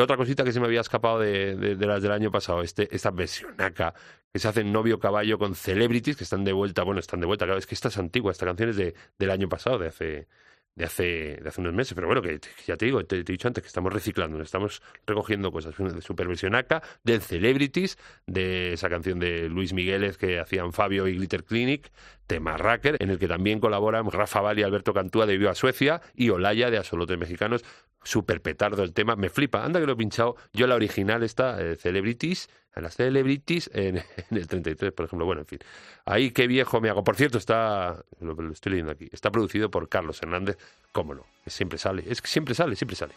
Otra 0.00 0.16
cosita 0.16 0.44
que 0.44 0.52
se 0.52 0.60
me 0.60 0.66
había 0.66 0.80
escapado 0.80 1.18
de, 1.20 1.56
de- 1.56 1.86
las 1.86 2.02
del 2.02 2.12
año 2.12 2.30
pasado, 2.30 2.62
este, 2.62 2.94
esta 2.94 3.10
versionaca 3.10 3.94
que 4.32 4.38
se 4.38 4.48
hacen 4.48 4.72
novio 4.72 4.98
caballo 4.98 5.38
con 5.38 5.54
celebrities 5.54 6.16
que 6.16 6.24
están 6.24 6.44
de 6.44 6.52
vuelta, 6.52 6.82
bueno, 6.82 7.00
están 7.00 7.20
de 7.20 7.26
vuelta, 7.26 7.44
claro, 7.46 7.58
es 7.58 7.66
que 7.66 7.74
esta 7.74 7.88
es 7.88 7.98
antigua, 7.98 8.32
esta 8.32 8.46
canción 8.46 8.68
es 8.70 8.76
de, 8.76 8.94
del 9.18 9.30
año 9.30 9.48
pasado, 9.48 9.78
de 9.78 9.88
hace, 9.88 10.28
de 10.74 10.84
hace, 10.84 11.38
de 11.42 11.48
hace 11.48 11.60
unos 11.60 11.74
meses, 11.74 11.94
pero 11.94 12.06
bueno, 12.06 12.22
que, 12.22 12.40
ya 12.66 12.76
te 12.76 12.86
digo, 12.86 13.04
te, 13.04 13.18
he 13.18 13.22
dicho 13.24 13.48
antes 13.48 13.62
que 13.62 13.66
estamos 13.66 13.92
reciclando, 13.92 14.40
estamos 14.40 14.80
recogiendo 15.06 15.50
cosas, 15.50 15.76
de 15.76 16.00
super 16.00 16.28
versionaca, 16.28 16.82
del 17.02 17.20
celebrities, 17.20 17.98
de 18.26 18.74
esa 18.74 18.88
canción 18.88 19.18
de 19.18 19.48
Luis 19.48 19.72
Migueles 19.72 20.16
que 20.18 20.38
hacían 20.38 20.72
Fabio 20.72 21.08
y 21.08 21.16
Glitter 21.16 21.42
Clinic, 21.42 21.90
tema 22.28 22.56
Racker, 22.56 22.96
en 23.00 23.10
el 23.10 23.18
que 23.18 23.26
también 23.26 23.58
colaboran 23.58 24.08
Rafa 24.10 24.40
Val 24.40 24.58
y 24.58 24.62
Alberto 24.62 24.94
Cantúa 24.94 25.26
de 25.26 25.36
Viva 25.36 25.54
Suecia 25.54 26.00
y 26.14 26.30
Olaya 26.30 26.70
de 26.70 26.78
Absolutos 26.78 27.18
Mexicanos, 27.18 27.64
super 28.04 28.40
petardo 28.40 28.84
el 28.84 28.92
tema, 28.92 29.16
me 29.16 29.28
flipa, 29.30 29.64
anda 29.64 29.80
que 29.80 29.86
lo 29.86 29.92
he 29.92 29.96
pinchado. 29.96 30.36
Yo 30.52 30.66
la 30.66 30.76
original 30.76 31.22
esta, 31.22 31.60
eh, 31.60 31.76
Celebrities, 31.76 32.48
a 32.78 32.80
las 32.80 32.94
Celebrities 32.94 33.70
en, 33.74 33.96
en 34.30 34.36
el 34.36 34.46
33, 34.46 34.92
por 34.92 35.06
ejemplo, 35.06 35.26
bueno, 35.26 35.42
en 35.42 35.46
fin, 35.46 35.58
ahí 36.04 36.30
qué 36.30 36.46
viejo 36.46 36.80
me 36.80 36.88
hago, 36.88 37.04
por 37.04 37.16
cierto, 37.16 37.38
está, 37.38 38.02
lo, 38.20 38.52
estoy 38.52 38.72
leyendo 38.72 38.92
aquí, 38.92 39.08
está 39.12 39.30
producido 39.30 39.70
por 39.70 39.88
Carlos 39.88 40.22
Hernández, 40.22 40.56
cómo 40.92 41.14
no, 41.14 41.26
siempre 41.46 41.78
sale, 41.78 42.04
es 42.08 42.22
que 42.22 42.28
siempre 42.28 42.54
sale, 42.54 42.76
siempre 42.76 42.96
sale. 42.96 43.14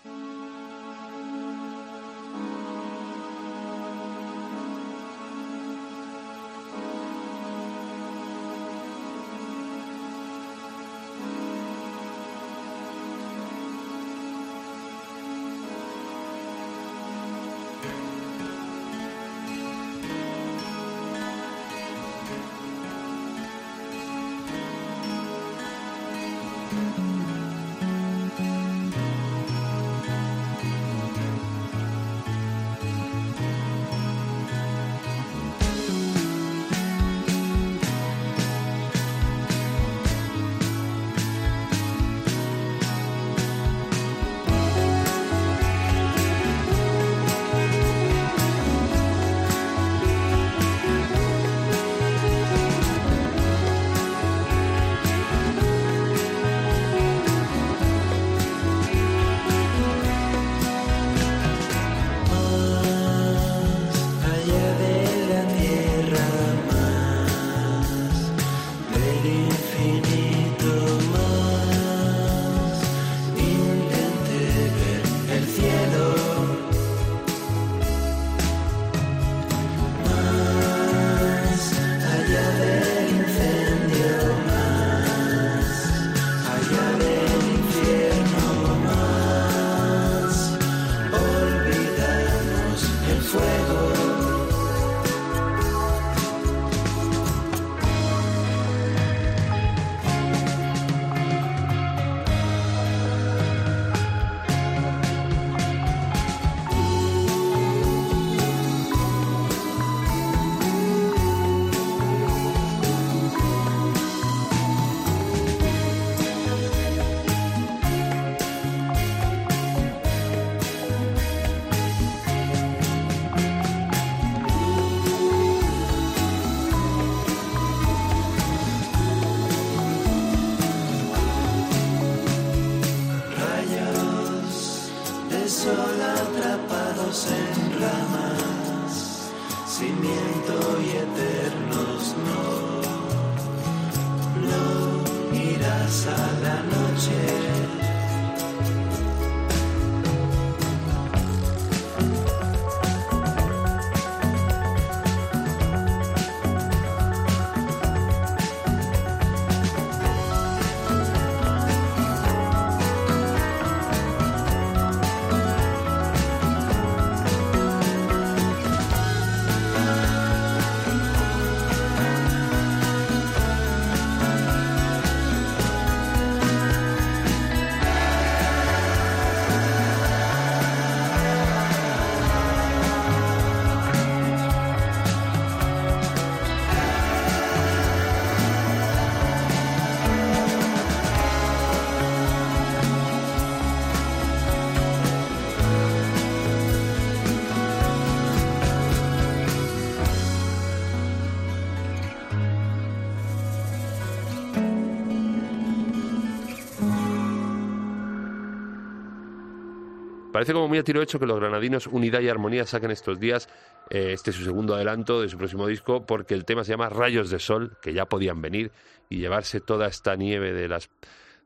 Parece 210.41 210.53
como 210.53 210.67
muy 210.67 210.79
a 210.79 210.83
tiro 210.83 211.03
hecho 211.03 211.19
que 211.19 211.27
los 211.27 211.39
granadinos 211.39 211.85
Unidad 211.85 212.19
y 212.21 212.27
Armonía 212.27 212.65
saquen 212.65 212.89
estos 212.89 213.19
días 213.19 213.47
eh, 213.91 214.13
este 214.13 214.31
su 214.31 214.43
segundo 214.43 214.73
adelanto 214.73 215.21
de 215.21 215.29
su 215.29 215.37
próximo 215.37 215.67
disco, 215.67 216.07
porque 216.07 216.33
el 216.33 216.45
tema 216.45 216.63
se 216.63 216.71
llama 216.71 216.89
Rayos 216.89 217.29
de 217.29 217.37
Sol, 217.37 217.77
que 217.79 217.93
ya 217.93 218.07
podían 218.07 218.41
venir 218.41 218.71
y 219.07 219.17
llevarse 219.17 219.61
toda 219.61 219.85
esta 219.85 220.15
nieve 220.15 220.51
de 220.51 220.67
las 220.67 220.89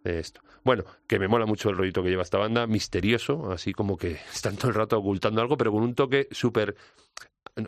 esto. 0.06 0.40
Bueno, 0.64 0.86
que 1.08 1.20
me 1.20 1.28
mola 1.28 1.46
mucho 1.46 1.70
el 1.70 1.76
rollito 1.76 2.02
que 2.04 2.10
lleva 2.10 2.24
esta 2.24 2.38
banda, 2.38 2.68
misterioso, 2.68 3.52
así 3.52 3.74
como 3.74 3.98
que 3.98 4.12
están 4.34 4.56
todo 4.56 4.70
el 4.70 4.76
rato 4.76 4.98
ocultando 4.98 5.42
algo, 5.42 5.58
pero 5.58 5.74
con 5.74 5.84
un 5.84 5.94
toque 5.94 6.30
súper 6.32 6.78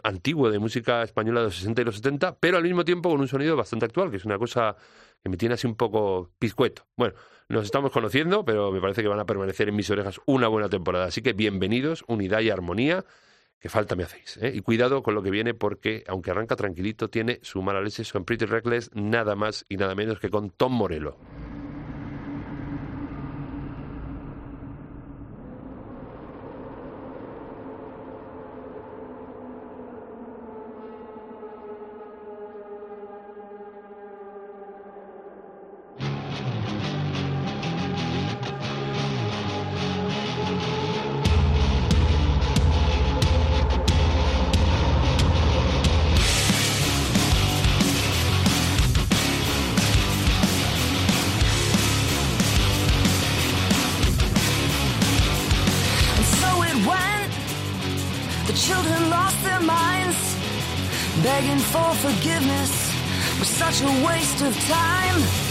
antiguo 0.03 0.49
de 0.49 0.59
música 0.59 1.03
española 1.03 1.41
de 1.41 1.47
los 1.47 1.57
60 1.57 1.81
y 1.81 1.83
los 1.83 1.95
70, 1.95 2.37
pero 2.39 2.55
al 2.55 2.63
mismo 2.63 2.85
tiempo 2.85 3.09
con 3.09 3.19
un 3.19 3.27
sonido 3.27 3.57
bastante 3.57 3.83
actual, 3.83 4.11
que 4.11 4.15
es 4.15 4.23
una 4.23 4.37
cosa 4.37 4.77
que 5.21 5.27
me 5.27 5.35
tiene 5.35 5.55
así 5.55 5.67
un 5.67 5.75
poco 5.75 6.31
pizcueto. 6.39 6.83
Bueno, 6.95 7.15
nos 7.49 7.65
estamos 7.65 7.91
conociendo, 7.91 8.43
pero 8.43 8.71
me 8.71 8.81
parece 8.81 9.01
que 9.01 9.07
van 9.07 9.19
a 9.19 9.25
permanecer 9.25 9.69
en 9.69 9.75
mis 9.75 9.89
orejas 9.89 10.19
una 10.25 10.47
buena 10.47 10.69
temporada. 10.69 11.05
Así 11.05 11.21
que 11.21 11.33
bienvenidos, 11.33 12.03
unidad 12.07 12.41
y 12.41 12.49
armonía, 12.49 13.05
que 13.59 13.69
falta 13.69 13.95
me 13.95 14.03
hacéis. 14.03 14.37
¿eh? 14.37 14.51
Y 14.53 14.61
cuidado 14.61 15.01
con 15.01 15.15
lo 15.15 15.23
que 15.23 15.31
viene, 15.31 15.53
porque 15.53 16.03
aunque 16.07 16.31
arranca 16.31 16.55
tranquilito, 16.55 17.09
tiene 17.09 17.39
su 17.41 17.61
mala 17.61 17.81
leche, 17.81 18.03
son 18.03 18.25
Pretty 18.25 18.45
Reckless, 18.45 18.91
nada 18.93 19.35
más 19.35 19.65
y 19.69 19.77
nada 19.77 19.95
menos 19.95 20.19
que 20.19 20.29
con 20.29 20.49
Tom 20.49 20.73
Morello. 20.73 21.17
Such 63.77 63.87
a 63.87 64.05
waste 64.05 64.41
of 64.41 64.59
time. 64.67 65.46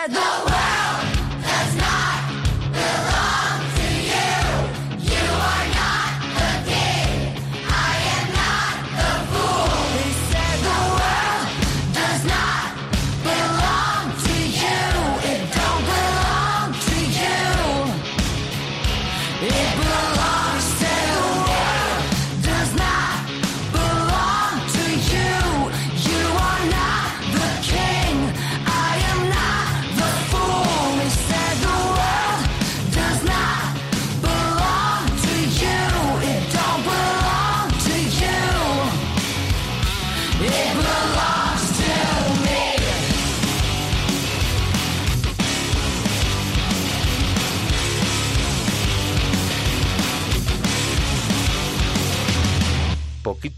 head. 0.00 0.12
No 0.12 0.44
way! 0.46 0.69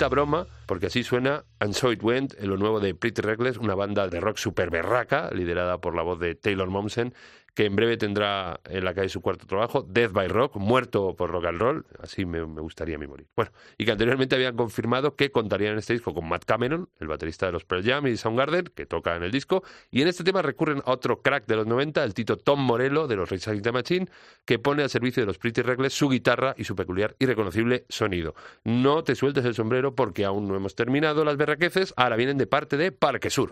Broma, 0.09 0.47
porque 0.67 0.87
así 0.87 1.03
suena 1.03 1.45
And 1.59 1.75
So 1.75 1.93
It 1.93 2.03
Went, 2.03 2.35
en 2.39 2.49
lo 2.49 2.57
nuevo 2.57 2.81
de 2.81 2.95
Pretty 2.95 3.23
Reckless, 3.23 3.57
una 3.57 3.75
banda 3.75 4.09
de 4.09 4.21
rock 4.21 4.37
super 4.37 4.71
berraca, 4.71 5.31
liderada 5.33 5.79
por 5.79 5.95
la 5.95 6.03
voz 6.03 6.19
de 6.19 6.35
Taylor 6.35 6.69
Momsen, 6.69 7.15
que 7.55 7.67
en 7.67 7.77
breve 7.77 7.97
tendrá 7.97 8.61
en 8.65 8.85
la 8.85 8.95
calle 8.95 9.09
su 9.09 9.21
cuarto 9.21 9.47
trabajo, 9.47 9.83
Death 9.83 10.13
by 10.13 10.29
Rock, 10.29 10.57
muerto 10.57 11.15
por 11.17 11.31
rock 11.31 11.47
and 11.47 11.61
roll, 11.61 11.87
así 12.01 12.25
me, 12.25 12.43
gustaría 12.43 12.97
a 12.97 12.99
mí 12.99 13.07
morir. 13.07 13.27
Bueno, 13.37 13.53
y 13.77 13.85
que 13.85 13.93
anteriormente 13.93 14.35
habían 14.35 14.57
confirmado 14.57 15.17
que 15.17 15.31
contarían 15.31 15.73
en 15.73 15.79
este 15.79 15.93
disco 15.93 16.15
con 16.15 16.29
Matt 16.29 16.45
Cameron, 16.45 16.89
el 16.99 17.09
baterista 17.09 17.47
de 17.47 17.53
los 17.53 17.65
Pearl 17.65 17.85
Jam 17.85 18.07
y 18.07 18.17
Soundgarden, 18.17 18.71
que 18.75 18.87
toca 18.87 19.17
en 19.17 19.23
el 19.23 19.31
disco, 19.31 19.63
y 19.91 20.03
en 20.03 20.09
este 20.09 20.25
tema 20.25 20.41
recurren 20.41 20.83
a 20.85 20.93
otro 20.93 21.21
crack 21.21 21.47
de 21.47 21.57
los 21.57 21.67
90, 21.67 22.03
el 22.03 22.15
tito 22.15 22.37
Tom 22.39 22.61
Morello 22.61 23.07
de 23.07 23.17
los 23.17 23.29
Rage 23.29 23.51
Against 23.51 23.65
the 23.65 23.73
Machine, 23.73 24.09
que 24.45 24.59
pone 24.59 24.83
al 24.83 24.91
servicio 24.91 25.23
de 25.23 25.27
los 25.27 25.39
Pretty 25.39 25.63
Reckless 25.63 25.93
su 25.93 26.09
guitarra 26.09 26.55
y 26.57 26.65
su 26.65 26.75
peculiar 26.75 27.17
y 27.19 27.27
reconocible 27.27 27.85
sonido. 27.89 28.35
No 28.65 29.05
te 29.05 29.15
sueltes 29.15 29.45
el 29.45 29.55
sombrero 29.55 29.95
porque 29.95 30.25
aún 30.25 30.49
no 30.49 30.57
hemos 30.57 30.75
terminado 30.75 31.25
las 31.25 31.37
berraqueces, 31.37 31.93
ahora 31.97 32.17
vienen 32.17 32.39
de 32.39 32.47
parte 32.47 32.77
de 32.77 32.93
Parque 32.93 33.31
Sur. 33.31 33.51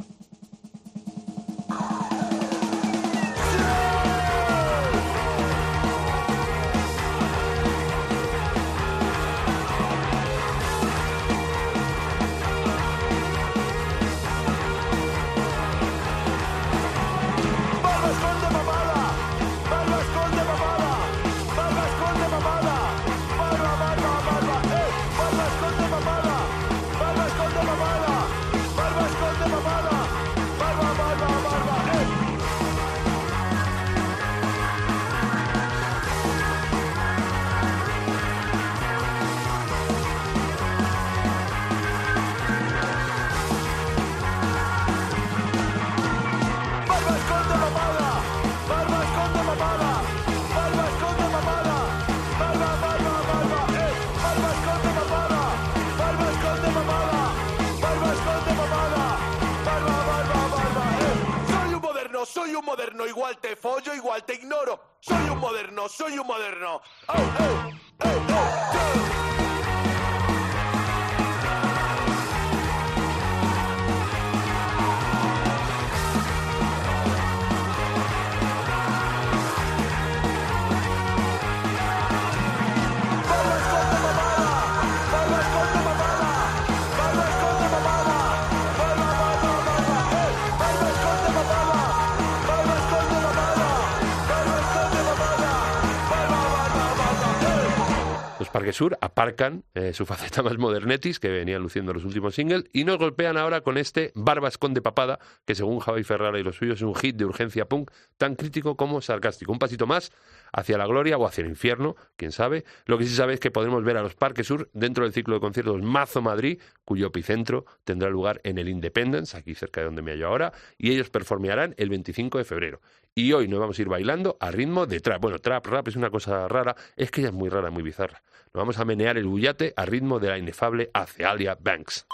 Sur 98.73 98.99
aparcan 99.01 99.65
eh, 99.75 99.93
su 99.93 100.07
faceta 100.07 100.43
más 100.43 100.59
modernetis, 100.59 101.21
que 101.21 101.29
venían 101.29 101.63
luciendo 101.63 101.93
los 101.93 102.05
últimos 102.05 102.35
singles, 102.35 102.65
y 102.73 102.85
nos 102.85 102.99
golpean 102.99 103.37
ahora 103.37 103.61
con 103.61 103.79
este 103.79 104.13
Barba 104.15 104.49
Esconde 104.49 104.83
Papada, 104.83 105.19
que 105.45 105.55
según 105.55 105.81
Javi 105.81 106.05
Ferrara 106.05 106.39
y 106.39 106.43
los 106.43 106.57
suyos 106.57 106.77
es 106.77 106.83
un 106.83 106.95
hit 106.95 107.17
de 107.17 107.25
urgencia 107.25 107.67
punk 107.67 107.91
tan 108.17 108.35
crítico 108.35 108.77
como 108.77 109.01
sarcástico. 109.01 109.53
Un 109.53 109.59
pasito 109.59 109.87
más 109.87 110.13
hacia 110.53 110.79
la 110.79 110.87
gloria 110.87 111.17
o 111.17 111.27
hacia 111.27 111.43
el 111.43 111.49
infierno, 111.49 111.97
quién 112.17 112.33
sabe. 112.33 112.65
Lo 112.87 112.99
que 112.99 113.05
sí 113.05 113.15
sabe 113.15 113.35
es 113.35 113.41
que 113.41 113.51
podremos 113.51 113.85
ver 113.85 113.97
a 113.97 114.03
los 114.03 114.15
Parque 114.15 114.45
Sur 114.45 114.69
dentro 114.73 115.05
del 115.05 115.13
ciclo 115.13 115.35
de 115.35 115.41
conciertos 115.41 115.83
Mazo 115.83 116.23
Madrid, 116.23 116.61
cuyo 116.85 117.09
epicentro 117.09 117.67
tendrá 117.85 118.11
lugar 118.11 118.41
en 118.45 118.59
el 118.59 118.69
Independence, 118.69 119.37
aquí 119.37 119.55
cerca 119.55 119.81
de 119.81 119.87
donde 119.87 120.03
me 120.03 120.13
hallo 120.13 120.29
ahora, 120.29 120.53
y 120.79 120.91
ellos 120.91 121.11
performearán 121.11 121.75
el 121.77 121.89
25 121.89 122.39
de 122.39 122.45
febrero. 122.45 122.81
Y 123.15 123.33
hoy 123.33 123.49
nos 123.49 123.59
vamos 123.59 123.79
a 123.79 123.83
ir 123.83 123.89
bailando 123.89 124.37
a 124.41 124.51
ritmo 124.51 124.87
de 124.87 125.01
trap. 125.01 125.21
Bueno, 125.21 125.39
trap, 125.41 125.67
rap 125.67 125.89
es 125.89 125.97
una 125.97 126.11
cosa 126.11 126.47
rara, 126.49 126.77
es 126.97 127.11
que 127.11 127.21
ella 127.21 127.31
es 127.31 127.35
muy 127.35 127.49
rara, 127.49 127.71
muy 127.71 127.83
bizarra. 127.83 128.23
Nos 128.53 128.61
vamos 128.63 128.79
a 128.79 128.85
menear 128.85 129.19
el 129.19 129.27
bullate 129.27 129.73
a 129.77 129.85
ritmo 129.85 130.21
de 130.21 130.29
la 130.29 130.39
inefable 130.39 130.91
Acealia 130.95 131.57
Banks. 131.61 132.07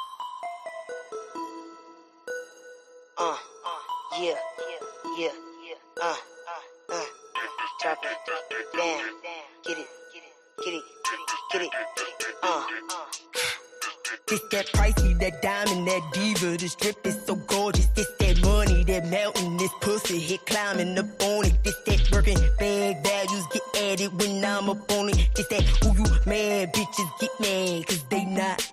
Uh, 3.19 3.37
yeah, 4.21 4.35
yeah, 5.19 5.33
yeah, 5.63 5.77
uh, 6.03 6.17
uh, 6.91 7.05
drop 7.83 7.99
it, 8.03 8.19
damn, 8.75 9.01
get 9.65 9.79
it, 9.79 9.87
get 10.65 10.75
it, 10.75 10.83
get 11.53 11.63
it, 11.63 11.71
uh. 12.43 12.63
This 14.27 14.41
that 14.51 14.67
pricey, 14.73 15.17
that 15.21 15.41
diamond, 15.41 15.87
that 15.87 16.03
diva. 16.13 16.57
This 16.57 16.75
drip 16.75 17.07
is 17.07 17.17
so 17.27 17.37
gorgeous. 17.47 17.87
This 17.95 18.09
that 18.19 18.41
money, 18.43 18.56
melting, 19.05 19.57
this 19.57 19.73
pussy 19.81 20.19
hit 20.19 20.47
climbing 20.47 20.99
up 20.99 21.07
on 21.23 21.45
it. 21.45 21.63
This 21.65 21.77
that 21.87 22.11
working 22.13 22.39
bag 22.59 23.03
values 23.03 23.47
get 23.53 23.63
added 23.77 24.19
when 24.21 24.45
I'm 24.45 24.71
up 24.71 24.91
on 24.93 25.09
it. 25.11 25.29
This 25.35 25.47
that 25.49 25.63
who 25.83 25.89
you 25.95 26.05
mad 26.27 26.73
bitches 26.73 27.11
get 27.21 27.31
mad 27.41 27.87
cause 27.87 28.05
they 28.11 28.25
not 28.25 28.73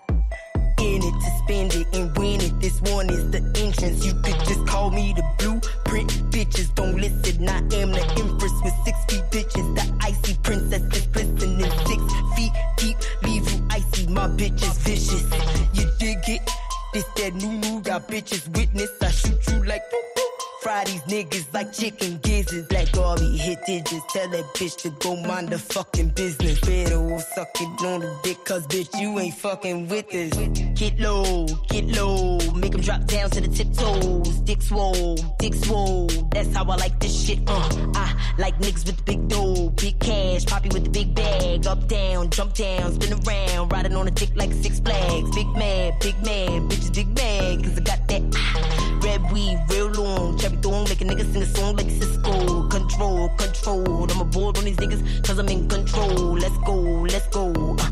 in 0.80 1.02
it 1.04 1.14
to 1.14 1.30
spend 1.44 1.74
it 1.76 1.88
and 1.94 2.18
win 2.18 2.42
it. 2.42 2.60
This 2.60 2.80
one 2.82 3.10
is 3.10 3.30
the 3.32 3.42
entrance. 3.58 4.06
You 4.06 4.14
could 4.22 4.40
just 4.48 4.66
call 4.68 4.92
me 4.92 5.14
the 5.14 5.24
blueprint. 5.40 6.10
Bitches 6.32 6.74
don't 6.76 6.98
listen. 6.98 7.48
I 7.48 7.58
am 7.58 7.92
the 7.92 8.04
empress 8.22 8.54
with 8.64 8.76
six 8.86 8.98
feet 9.10 9.26
bitches. 9.32 9.76
The 9.76 9.86
icy 10.02 10.36
princess 10.44 10.84
is 10.98 11.08
glistening. 11.08 11.72
Six 11.88 12.02
feet 12.36 12.52
deep, 12.78 12.98
leave 13.24 13.50
you 13.52 13.68
icy. 13.70 14.08
My 14.08 14.28
bitch 14.28 14.62
is 14.62 14.78
vicious. 14.80 15.53
This 16.94 17.06
that 17.16 17.34
new 17.34 17.54
new, 17.58 17.82
y'all 17.86 18.00
bitches 18.00 18.48
witness. 18.56 18.92
I 19.02 19.10
shoot 19.10 19.48
you 19.52 19.64
like. 19.66 19.82
Fry 20.64 20.86
these 20.86 21.02
niggas 21.02 21.54
like 21.54 21.74
chicken 21.74 22.20
gizzards. 22.24 22.68
Black 22.68 22.90
Garvey 22.94 23.36
hit 23.36 23.60
digits. 23.66 24.06
Tell 24.14 24.30
that 24.30 24.46
bitch 24.56 24.78
to 24.84 24.90
go 25.02 25.18
mind 25.18 25.50
the 25.50 25.60
fucking 25.60 26.10
business. 26.10 26.58
Better 26.62 27.20
suck 27.20 27.50
it 27.60 27.86
on 27.86 28.00
the 28.00 28.18
dick, 28.24 28.46
cause 28.46 28.66
bitch, 28.68 28.98
you 28.98 29.20
ain't 29.20 29.36
fucking 29.36 29.90
with 29.90 30.14
us. 30.16 30.32
Get 30.80 30.98
low, 31.02 31.46
get 31.68 31.86
low. 31.86 32.40
Make 32.54 32.74
drop 32.82 33.06
down 33.08 33.30
to 33.32 33.42
the 33.42 33.50
tiptoes. 33.50 34.40
Dick 34.40 34.62
swole, 34.62 35.18
dick 35.38 35.54
swole. 35.54 36.08
That's 36.32 36.56
how 36.56 36.64
I 36.64 36.76
like 36.78 36.98
this 37.00 37.14
shit. 37.26 37.40
Uh, 37.46 37.70
I 37.96 38.36
like 38.38 38.58
niggas 38.60 38.86
with 38.86 38.98
the 38.98 39.04
big 39.04 39.28
dough. 39.28 39.70
Big 39.72 40.00
cash, 40.00 40.46
poppy 40.46 40.70
with 40.70 40.86
the 40.86 40.90
big 40.90 41.14
bag. 41.14 41.68
Up, 41.68 41.88
down, 41.90 42.30
jump 42.30 42.54
down, 42.54 42.94
spin 42.94 43.14
around. 43.14 43.70
Riding 43.70 43.96
on 43.96 44.08
a 44.08 44.12
dick 44.12 44.32
like 44.36 44.54
six 44.54 44.80
flags. 44.80 45.36
Big 45.36 45.48
man, 45.58 45.94
big 46.00 46.16
man, 46.24 46.70
bitches 46.70 46.94
big 46.94 47.08
mad. 47.10 47.64
Cause 47.64 47.78
I 47.78 47.82
got 47.82 48.08
that 48.08 48.22
ah, 48.36 48.63
red 49.14 49.32
weed, 49.32 49.60
real 49.70 49.88
long. 49.88 50.38
Cherry 50.38 50.58
thorn, 50.58 50.84
make 50.90 51.02
a 51.02 51.06
nigga 51.06 51.32
sing 51.32 51.44
a 51.44 51.46
song 51.46 51.76
like 51.76 51.90
Cisco. 51.90 52.68
Control, 52.68 53.30
control. 53.38 54.12
I'm 54.12 54.22
aboard 54.22 54.58
on 54.58 54.66
these 54.66 54.78
niggas, 54.78 55.26
cause 55.26 55.38
I'm 55.38 55.50
in 55.50 55.68
control. 55.68 56.34
Let's 56.34 56.58
go, 56.60 56.76
let's 57.14 57.28
go. 57.28 57.76
Uh, 57.80 57.90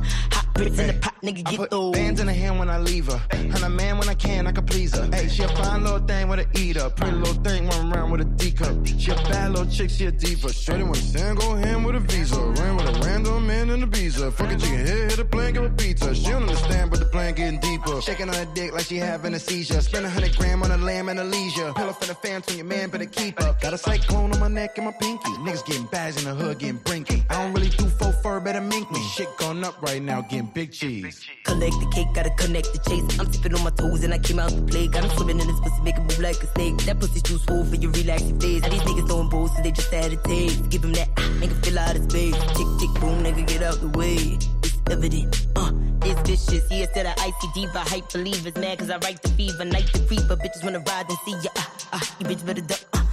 bricks 0.62 0.80
in 0.80 0.88
the 0.88 0.94
pot, 0.94 1.16
nigga, 1.22 1.48
I 1.48 1.56
get 1.56 1.70
those. 1.70 1.94
bands 1.94 2.20
in 2.20 2.28
her 2.28 2.34
hand 2.34 2.60
when 2.60 2.70
I 2.70 2.78
leave 2.78 3.08
her. 3.08 3.22
And 3.32 3.64
a 3.64 3.70
man 3.70 3.98
when 3.98 4.10
I 4.10 4.14
can, 4.14 4.48
I 4.48 4.52
can 4.52 4.66
please 4.66 4.96
her. 4.96 5.08
Hey, 5.14 5.28
she 5.28 5.44
a 5.44 5.48
fine 5.48 5.84
little 5.84 6.00
thing 6.00 6.28
with 6.30 6.40
a 6.40 6.60
eater. 6.60 6.90
Pretty 6.90 7.16
little 7.16 7.42
thing 7.44 7.68
run 7.68 7.94
around 7.94 8.12
with 8.12 8.22
a 8.22 8.26
D 8.26 8.52
cup. 8.52 8.76
She 8.86 9.12
a 9.12 9.16
bad 9.16 9.52
little 9.52 9.72
chick, 9.72 9.90
she 9.90 10.06
a 10.06 10.12
diva. 10.12 10.54
Shorty 10.54 10.84
wanna 10.84 10.96
stand, 10.96 11.38
go 11.40 11.56
hand 11.56 11.86
with 11.86 11.96
a 11.96 12.00
visa. 12.00 12.40
Ran 12.40 12.76
with 12.78 12.88
a 12.88 13.00
random 13.06 13.48
man 13.48 13.70
in 13.70 13.84
a 13.84 13.86
visa. 13.86 14.32
Fuck 14.32 14.52
a 14.52 14.56
chicken 14.56 14.86
head, 14.86 15.12
hit 15.12 15.20
a 15.20 15.26
plane, 15.26 15.54
give 15.54 15.64
a 15.64 15.70
pizza. 15.70 16.14
She 16.14 16.30
don't 16.30 16.44
understand, 16.44 16.92
but 16.92 17.00
the 17.00 17.06
plan 17.06 17.34
getting 17.34 17.60
deeper. 17.60 18.02
Shaking 18.02 18.30
on 18.30 18.36
her 18.36 18.48
dick 18.54 18.74
like 18.74 18.86
she 18.86 18.98
having 18.98 19.34
a 19.34 19.40
seizure. 19.40 19.82
Spend 19.82 20.06
a 20.06 20.10
hundred 20.10 20.36
gram 20.38 20.64
on 20.64 20.72
a 20.72 20.78
lamb 20.78 21.10
and 21.10 21.20
a 21.20 21.24
leisure. 21.24 21.72
Pillow 21.74 21.94
for 21.94 22.06
the 22.06 22.16
fans 22.16 22.48
on 22.50 22.58
your 22.58 22.66
man, 22.66 22.90
better 22.90 23.06
keep 23.06 23.42
up. 23.42 23.60
Got 23.62 23.74
a 23.74 23.78
cyclone 23.78 24.32
on 24.34 24.40
my 24.40 24.48
neck 24.48 24.78
and 24.78 24.86
my 24.86 24.94
pinky. 25.00 25.32
Niggas 25.46 25.66
getting 25.66 25.86
bags 25.86 26.18
in 26.18 26.30
the 26.30 26.36
hood, 26.36 26.60
getting 26.60 26.80
brinky. 26.80 27.24
I 27.30 27.42
don't 27.42 27.54
really 27.54 27.70
do 27.70 27.86
faux 27.86 28.16
fur, 28.22 28.40
better 28.40 28.62
mink 28.62 28.92
me. 28.92 29.02
Shit 29.16 29.30
gone 29.38 29.64
up 29.64 29.82
right 29.82 30.02
now, 30.02 30.22
getting 30.22 30.51
big 30.54 30.72
cheese. 30.72 31.26
Collect 31.44 31.74
the 31.80 31.88
cake, 31.94 32.08
gotta 32.14 32.30
connect 32.32 32.72
the 32.74 32.80
chase. 32.90 33.20
I'm 33.20 33.32
sipping 33.32 33.54
on 33.56 33.64
my 33.64 33.70
toes 33.72 34.04
and 34.04 34.14
I 34.14 34.20
came 34.20 34.40
out 34.40 34.52
the 34.52 34.62
play. 34.64 34.88
Got 34.88 35.04
'em 35.04 35.12
swimming 35.12 35.40
in 35.40 35.48
this 35.48 35.60
pussy, 35.60 35.82
make 35.82 35.96
'em 35.96 36.04
move 36.04 36.20
like 36.20 36.42
a 36.44 36.48
snake. 36.54 36.78
That 36.86 37.00
pussy 37.00 37.22
too 37.22 37.40
full 37.48 37.66
for 37.66 37.76
your 37.76 37.92
relaxing 37.92 38.40
face. 38.40 38.62
Now 38.62 38.70
these 38.70 38.82
niggas 38.82 39.08
throwing 39.08 39.30
balls, 39.30 39.52
so 39.56 39.62
they 39.62 39.72
just 39.72 39.92
had 39.94 40.12
a 40.14 40.18
taste. 40.18 40.70
Give 40.70 40.84
'em 40.84 40.94
that, 40.94 41.10
ah, 41.18 41.30
make 41.40 41.52
'em 41.52 41.62
feel 41.62 41.80
out 41.80 41.96
of 41.96 42.04
space. 42.10 42.36
Tick, 42.56 42.68
tick, 42.80 42.92
boom, 43.00 43.24
nigga, 43.24 43.46
get 43.48 43.64
out 43.64 43.80
the 43.82 43.90
way. 43.98 44.38
It's 44.64 44.80
evident, 44.90 45.48
uh, 45.56 45.72
It's 46.04 46.20
vicious, 46.28 46.66
yeah, 46.72 46.86
instead 46.86 47.06
of 47.06 47.14
icy 47.20 47.48
diva. 47.54 47.80
Hype 47.82 48.12
believers 48.12 48.56
mad 48.56 48.80
cause 48.80 48.90
I 48.90 48.98
write 48.98 49.22
the 49.22 49.30
fever. 49.38 49.64
Night 49.64 49.88
the 49.94 50.00
creeper, 50.08 50.36
bitches 50.36 50.64
wanna 50.64 50.80
ride 50.80 51.08
and 51.08 51.20
see 51.26 51.36
ya. 51.44 51.52
Ah, 51.56 51.70
ah, 51.94 52.16
you 52.20 52.26
bitch 52.26 52.44
better 52.44 52.62
duck. 52.62 52.82
Big 52.92 53.11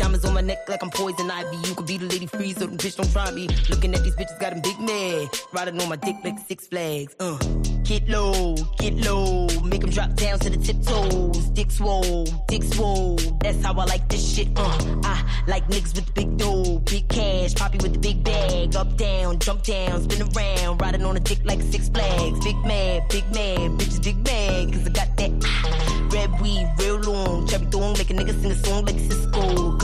diamonds 0.00 0.24
on 0.24 0.32
my 0.32 0.40
neck 0.40 0.66
like 0.68 0.82
I'm 0.82 0.90
poison 0.90 1.30
ivy. 1.30 1.56
You 1.68 1.74
could 1.74 1.86
be 1.86 1.98
the 1.98 2.06
lady 2.06 2.26
free, 2.26 2.52
so 2.54 2.60
them 2.66 2.78
bitch 2.78 2.96
don't 2.96 3.12
try 3.12 3.30
me. 3.30 3.48
Looking 3.68 3.94
at 3.94 4.02
these 4.02 4.16
bitches, 4.16 4.38
got 4.40 4.50
them 4.52 4.62
big 4.62 4.80
mad. 4.80 5.28
Riding 5.52 5.80
on 5.80 5.88
my 5.90 5.96
dick 5.96 6.16
like 6.24 6.38
six 6.48 6.66
flags. 6.66 7.14
Uh, 7.20 7.36
get 7.84 8.08
low, 8.08 8.54
get 8.78 8.94
low. 8.94 9.46
Make 9.62 9.84
'em 9.84 9.90
drop 9.90 10.14
down 10.14 10.38
to 10.38 10.48
the 10.48 10.56
tiptoes. 10.56 11.44
Dick 11.58 11.70
swole, 11.70 12.24
dick 12.48 12.62
swole. 12.64 13.16
That's 13.42 13.62
how 13.62 13.74
I 13.74 13.84
like 13.84 14.08
this 14.08 14.24
shit. 14.34 14.48
Uh, 14.56 14.78
I 15.04 15.22
like 15.46 15.68
niggas 15.68 15.94
with 15.94 16.06
the 16.06 16.12
big 16.12 16.36
dough, 16.38 16.78
big 16.92 17.06
cash. 17.08 17.54
Poppy 17.54 17.78
with 17.78 17.92
the 17.92 17.98
big 17.98 18.24
bag. 18.24 18.74
Up, 18.76 18.96
down, 18.96 19.38
jump 19.38 19.62
down, 19.64 20.02
spin 20.04 20.22
around. 20.22 20.80
Riding 20.80 21.04
on 21.04 21.16
a 21.16 21.20
dick 21.20 21.40
like 21.44 21.60
six 21.60 21.90
flags. 21.90 22.38
Big 22.42 22.56
mad, 22.64 23.06
big 23.10 23.26
mad. 23.34 23.66
Bitches 23.78 24.02
big 24.02 24.18
mad, 24.24 24.72
cause 24.72 24.86
I 24.86 24.90
got 25.00 25.10
that 25.18 25.32
ah, 25.44 26.08
red 26.14 26.30
weed 26.40 26.66
real 26.78 26.98
long. 27.00 27.46
Cherry 27.46 27.66
thong, 27.66 27.92
make 27.98 28.10
a 28.10 28.14
nigga 28.14 28.34
sing 28.40 28.52
a 28.52 28.54
song 28.64 28.84
like 28.86 28.98
Cisco. 28.98 29.76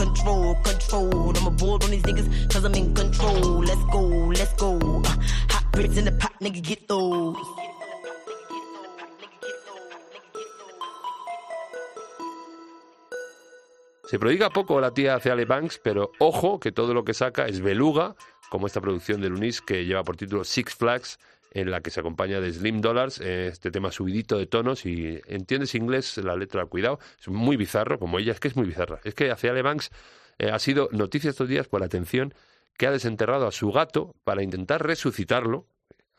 Se 14.05 14.19
prodiga 14.19 14.49
poco 14.49 14.79
la 14.79 14.93
tía 14.93 15.15
hacia 15.15 15.33
Ale 15.33 15.43
Banks, 15.43 15.81
pero 15.83 16.11
ojo 16.19 16.61
que 16.61 16.71
todo 16.71 16.93
lo 16.93 17.03
que 17.03 17.13
saca 17.13 17.45
es 17.45 17.59
beluga, 17.59 18.15
como 18.49 18.65
esta 18.65 18.79
producción 18.79 19.19
de 19.19 19.27
Lunis 19.27 19.61
que 19.61 19.85
lleva 19.85 20.03
por 20.03 20.15
título 20.15 20.45
Six 20.45 20.75
Flags, 20.75 21.19
en 21.51 21.71
la 21.71 21.81
que 21.81 21.89
se 21.89 21.99
acompaña 21.99 22.39
de 22.39 22.51
Slim 22.51 22.81
Dollars, 22.81 23.19
eh, 23.21 23.47
este 23.47 23.71
tema 23.71 23.91
subidito 23.91 24.37
de 24.37 24.45
tonos 24.47 24.85
y 24.85 25.19
entiendes 25.27 25.75
inglés 25.75 26.17
la 26.17 26.35
letra, 26.35 26.65
cuidado, 26.65 26.99
es 27.19 27.27
muy 27.27 27.57
bizarro, 27.57 27.99
como 27.99 28.19
ella, 28.19 28.33
es 28.33 28.39
que 28.39 28.47
es 28.47 28.55
muy 28.55 28.65
bizarra. 28.65 28.99
Es 29.03 29.13
que 29.15 29.31
hacia 29.31 29.51
Ale 29.51 29.61
Banks 29.61 29.91
eh, 30.39 30.51
ha 30.51 30.59
sido 30.59 30.89
noticia 30.91 31.29
estos 31.29 31.47
días 31.47 31.67
por 31.67 31.83
atención 31.83 32.33
que 32.77 32.87
ha 32.87 32.91
desenterrado 32.91 33.47
a 33.47 33.51
su 33.51 33.71
gato 33.71 34.15
para 34.23 34.43
intentar 34.43 34.85
resucitarlo, 34.85 35.67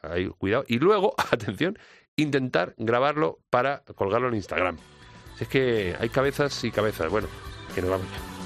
ahí, 0.03 0.29
cuidado, 0.29 0.65
y 0.67 0.79
luego, 0.79 1.15
atención, 1.31 1.79
intentar 2.17 2.75
grabarlo 2.77 3.39
para 3.51 3.85
colgarlo 3.95 4.29
en 4.29 4.35
Instagram. 4.35 4.77
Es 5.41 5.47
que 5.47 5.95
hay 5.99 6.09
cabezas 6.09 6.65
y 6.65 6.71
cabezas. 6.73 7.11
Bueno, 7.11 7.29
que 7.75 7.81
nos 7.81 7.91
vamos. 7.91 8.38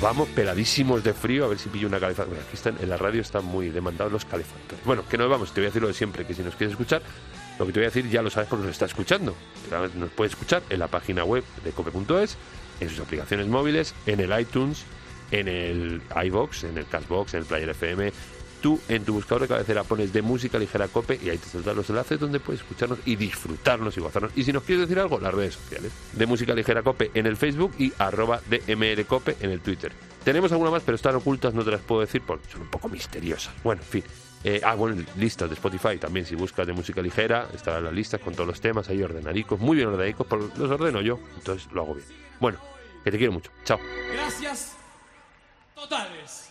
Vamos 0.00 0.28
peladísimos 0.28 1.02
de 1.02 1.12
frío 1.12 1.44
a 1.44 1.48
ver 1.48 1.58
si 1.58 1.68
pillo 1.68 1.88
una 1.88 1.98
calefacción. 1.98 2.38
Aquí 2.38 2.54
están, 2.54 2.76
en 2.80 2.88
la 2.88 2.96
radio 2.96 3.20
están 3.20 3.44
muy 3.44 3.70
demandados 3.70 4.12
los 4.12 4.24
calefactores. 4.24 4.84
Bueno, 4.84 5.04
que 5.08 5.18
nos 5.18 5.28
vamos, 5.28 5.52
te 5.52 5.60
voy 5.60 5.66
a 5.66 5.70
decir 5.70 5.82
lo 5.82 5.88
de 5.88 5.94
siempre, 5.94 6.24
que 6.24 6.34
si 6.34 6.42
nos 6.42 6.54
quieres 6.54 6.72
escuchar, 6.72 7.02
lo 7.58 7.66
que 7.66 7.72
te 7.72 7.80
voy 7.80 7.86
a 7.86 7.88
decir 7.90 8.08
ya 8.08 8.22
lo 8.22 8.30
sabes 8.30 8.48
porque 8.48 8.66
nos 8.66 8.72
está 8.72 8.84
escuchando. 8.84 9.34
Nos 9.96 10.10
puedes 10.10 10.34
escuchar 10.34 10.62
en 10.70 10.78
la 10.78 10.86
página 10.86 11.24
web 11.24 11.42
de 11.64 11.72
cope.es, 11.72 12.36
en 12.78 12.88
sus 12.88 13.00
aplicaciones 13.00 13.48
móviles, 13.48 13.92
en 14.06 14.20
el 14.20 14.40
iTunes, 14.40 14.84
en 15.32 15.48
el 15.48 16.00
iBox, 16.24 16.64
en 16.64 16.78
el 16.78 16.86
Cashbox, 16.86 17.34
en 17.34 17.40
el 17.40 17.46
Player 17.46 17.68
FM. 17.70 18.12
Tú 18.60 18.80
en 18.88 19.04
tu 19.04 19.14
buscador 19.14 19.42
de 19.42 19.48
cabecera 19.48 19.84
pones 19.84 20.12
de 20.12 20.22
música 20.22 20.58
ligera 20.58 20.88
cope 20.88 21.18
y 21.22 21.30
ahí 21.30 21.38
te 21.38 21.48
saldrán 21.48 21.76
los 21.76 21.88
enlaces 21.90 22.18
donde 22.18 22.40
puedes 22.40 22.60
escucharnos 22.60 22.98
y 23.04 23.16
disfrutarnos 23.16 23.96
y 23.96 24.00
gozarnos. 24.00 24.32
Y 24.34 24.44
si 24.44 24.52
nos 24.52 24.64
quieres 24.64 24.88
decir 24.88 24.98
algo, 24.98 25.20
las 25.20 25.32
redes 25.32 25.54
sociales. 25.54 25.92
De 26.12 26.26
música 26.26 26.54
ligera 26.54 26.82
cope 26.82 27.10
en 27.14 27.26
el 27.26 27.36
Facebook 27.36 27.72
y 27.78 27.92
arroba 27.98 28.40
de 28.48 29.04
cope 29.08 29.36
en 29.40 29.50
el 29.50 29.60
Twitter. 29.60 29.92
Tenemos 30.24 30.52
alguna 30.52 30.70
más, 30.70 30.82
pero 30.82 30.96
están 30.96 31.14
ocultas, 31.14 31.54
no 31.54 31.64
te 31.64 31.70
las 31.70 31.80
puedo 31.80 32.00
decir 32.00 32.22
porque 32.26 32.50
son 32.50 32.62
un 32.62 32.68
poco 32.68 32.88
misteriosas. 32.88 33.54
Bueno, 33.62 33.82
en 33.82 33.88
fin. 33.88 34.04
Eh, 34.44 34.60
ah, 34.64 34.74
bueno, 34.74 35.02
listas 35.16 35.48
de 35.48 35.54
Spotify 35.54 35.98
también. 35.98 36.26
Si 36.26 36.34
buscas 36.34 36.66
de 36.66 36.72
música 36.72 37.00
ligera, 37.00 37.48
estarán 37.54 37.84
las 37.84 37.92
listas 37.92 38.20
con 38.20 38.34
todos 38.34 38.46
los 38.46 38.60
temas 38.60 38.88
ahí 38.88 39.02
ordenadicos, 39.02 39.58
muy 39.58 39.76
bien 39.76 39.88
ordenadicos, 39.88 40.26
porque 40.26 40.58
los 40.58 40.70
ordeno 40.70 41.00
yo, 41.00 41.18
entonces 41.36 41.68
lo 41.72 41.82
hago 41.82 41.94
bien. 41.94 42.06
Bueno, 42.40 42.58
que 43.04 43.10
te 43.10 43.18
quiero 43.18 43.32
mucho. 43.32 43.50
Chao. 43.64 43.80
Gracias 44.12 44.76
totales. 45.74 46.47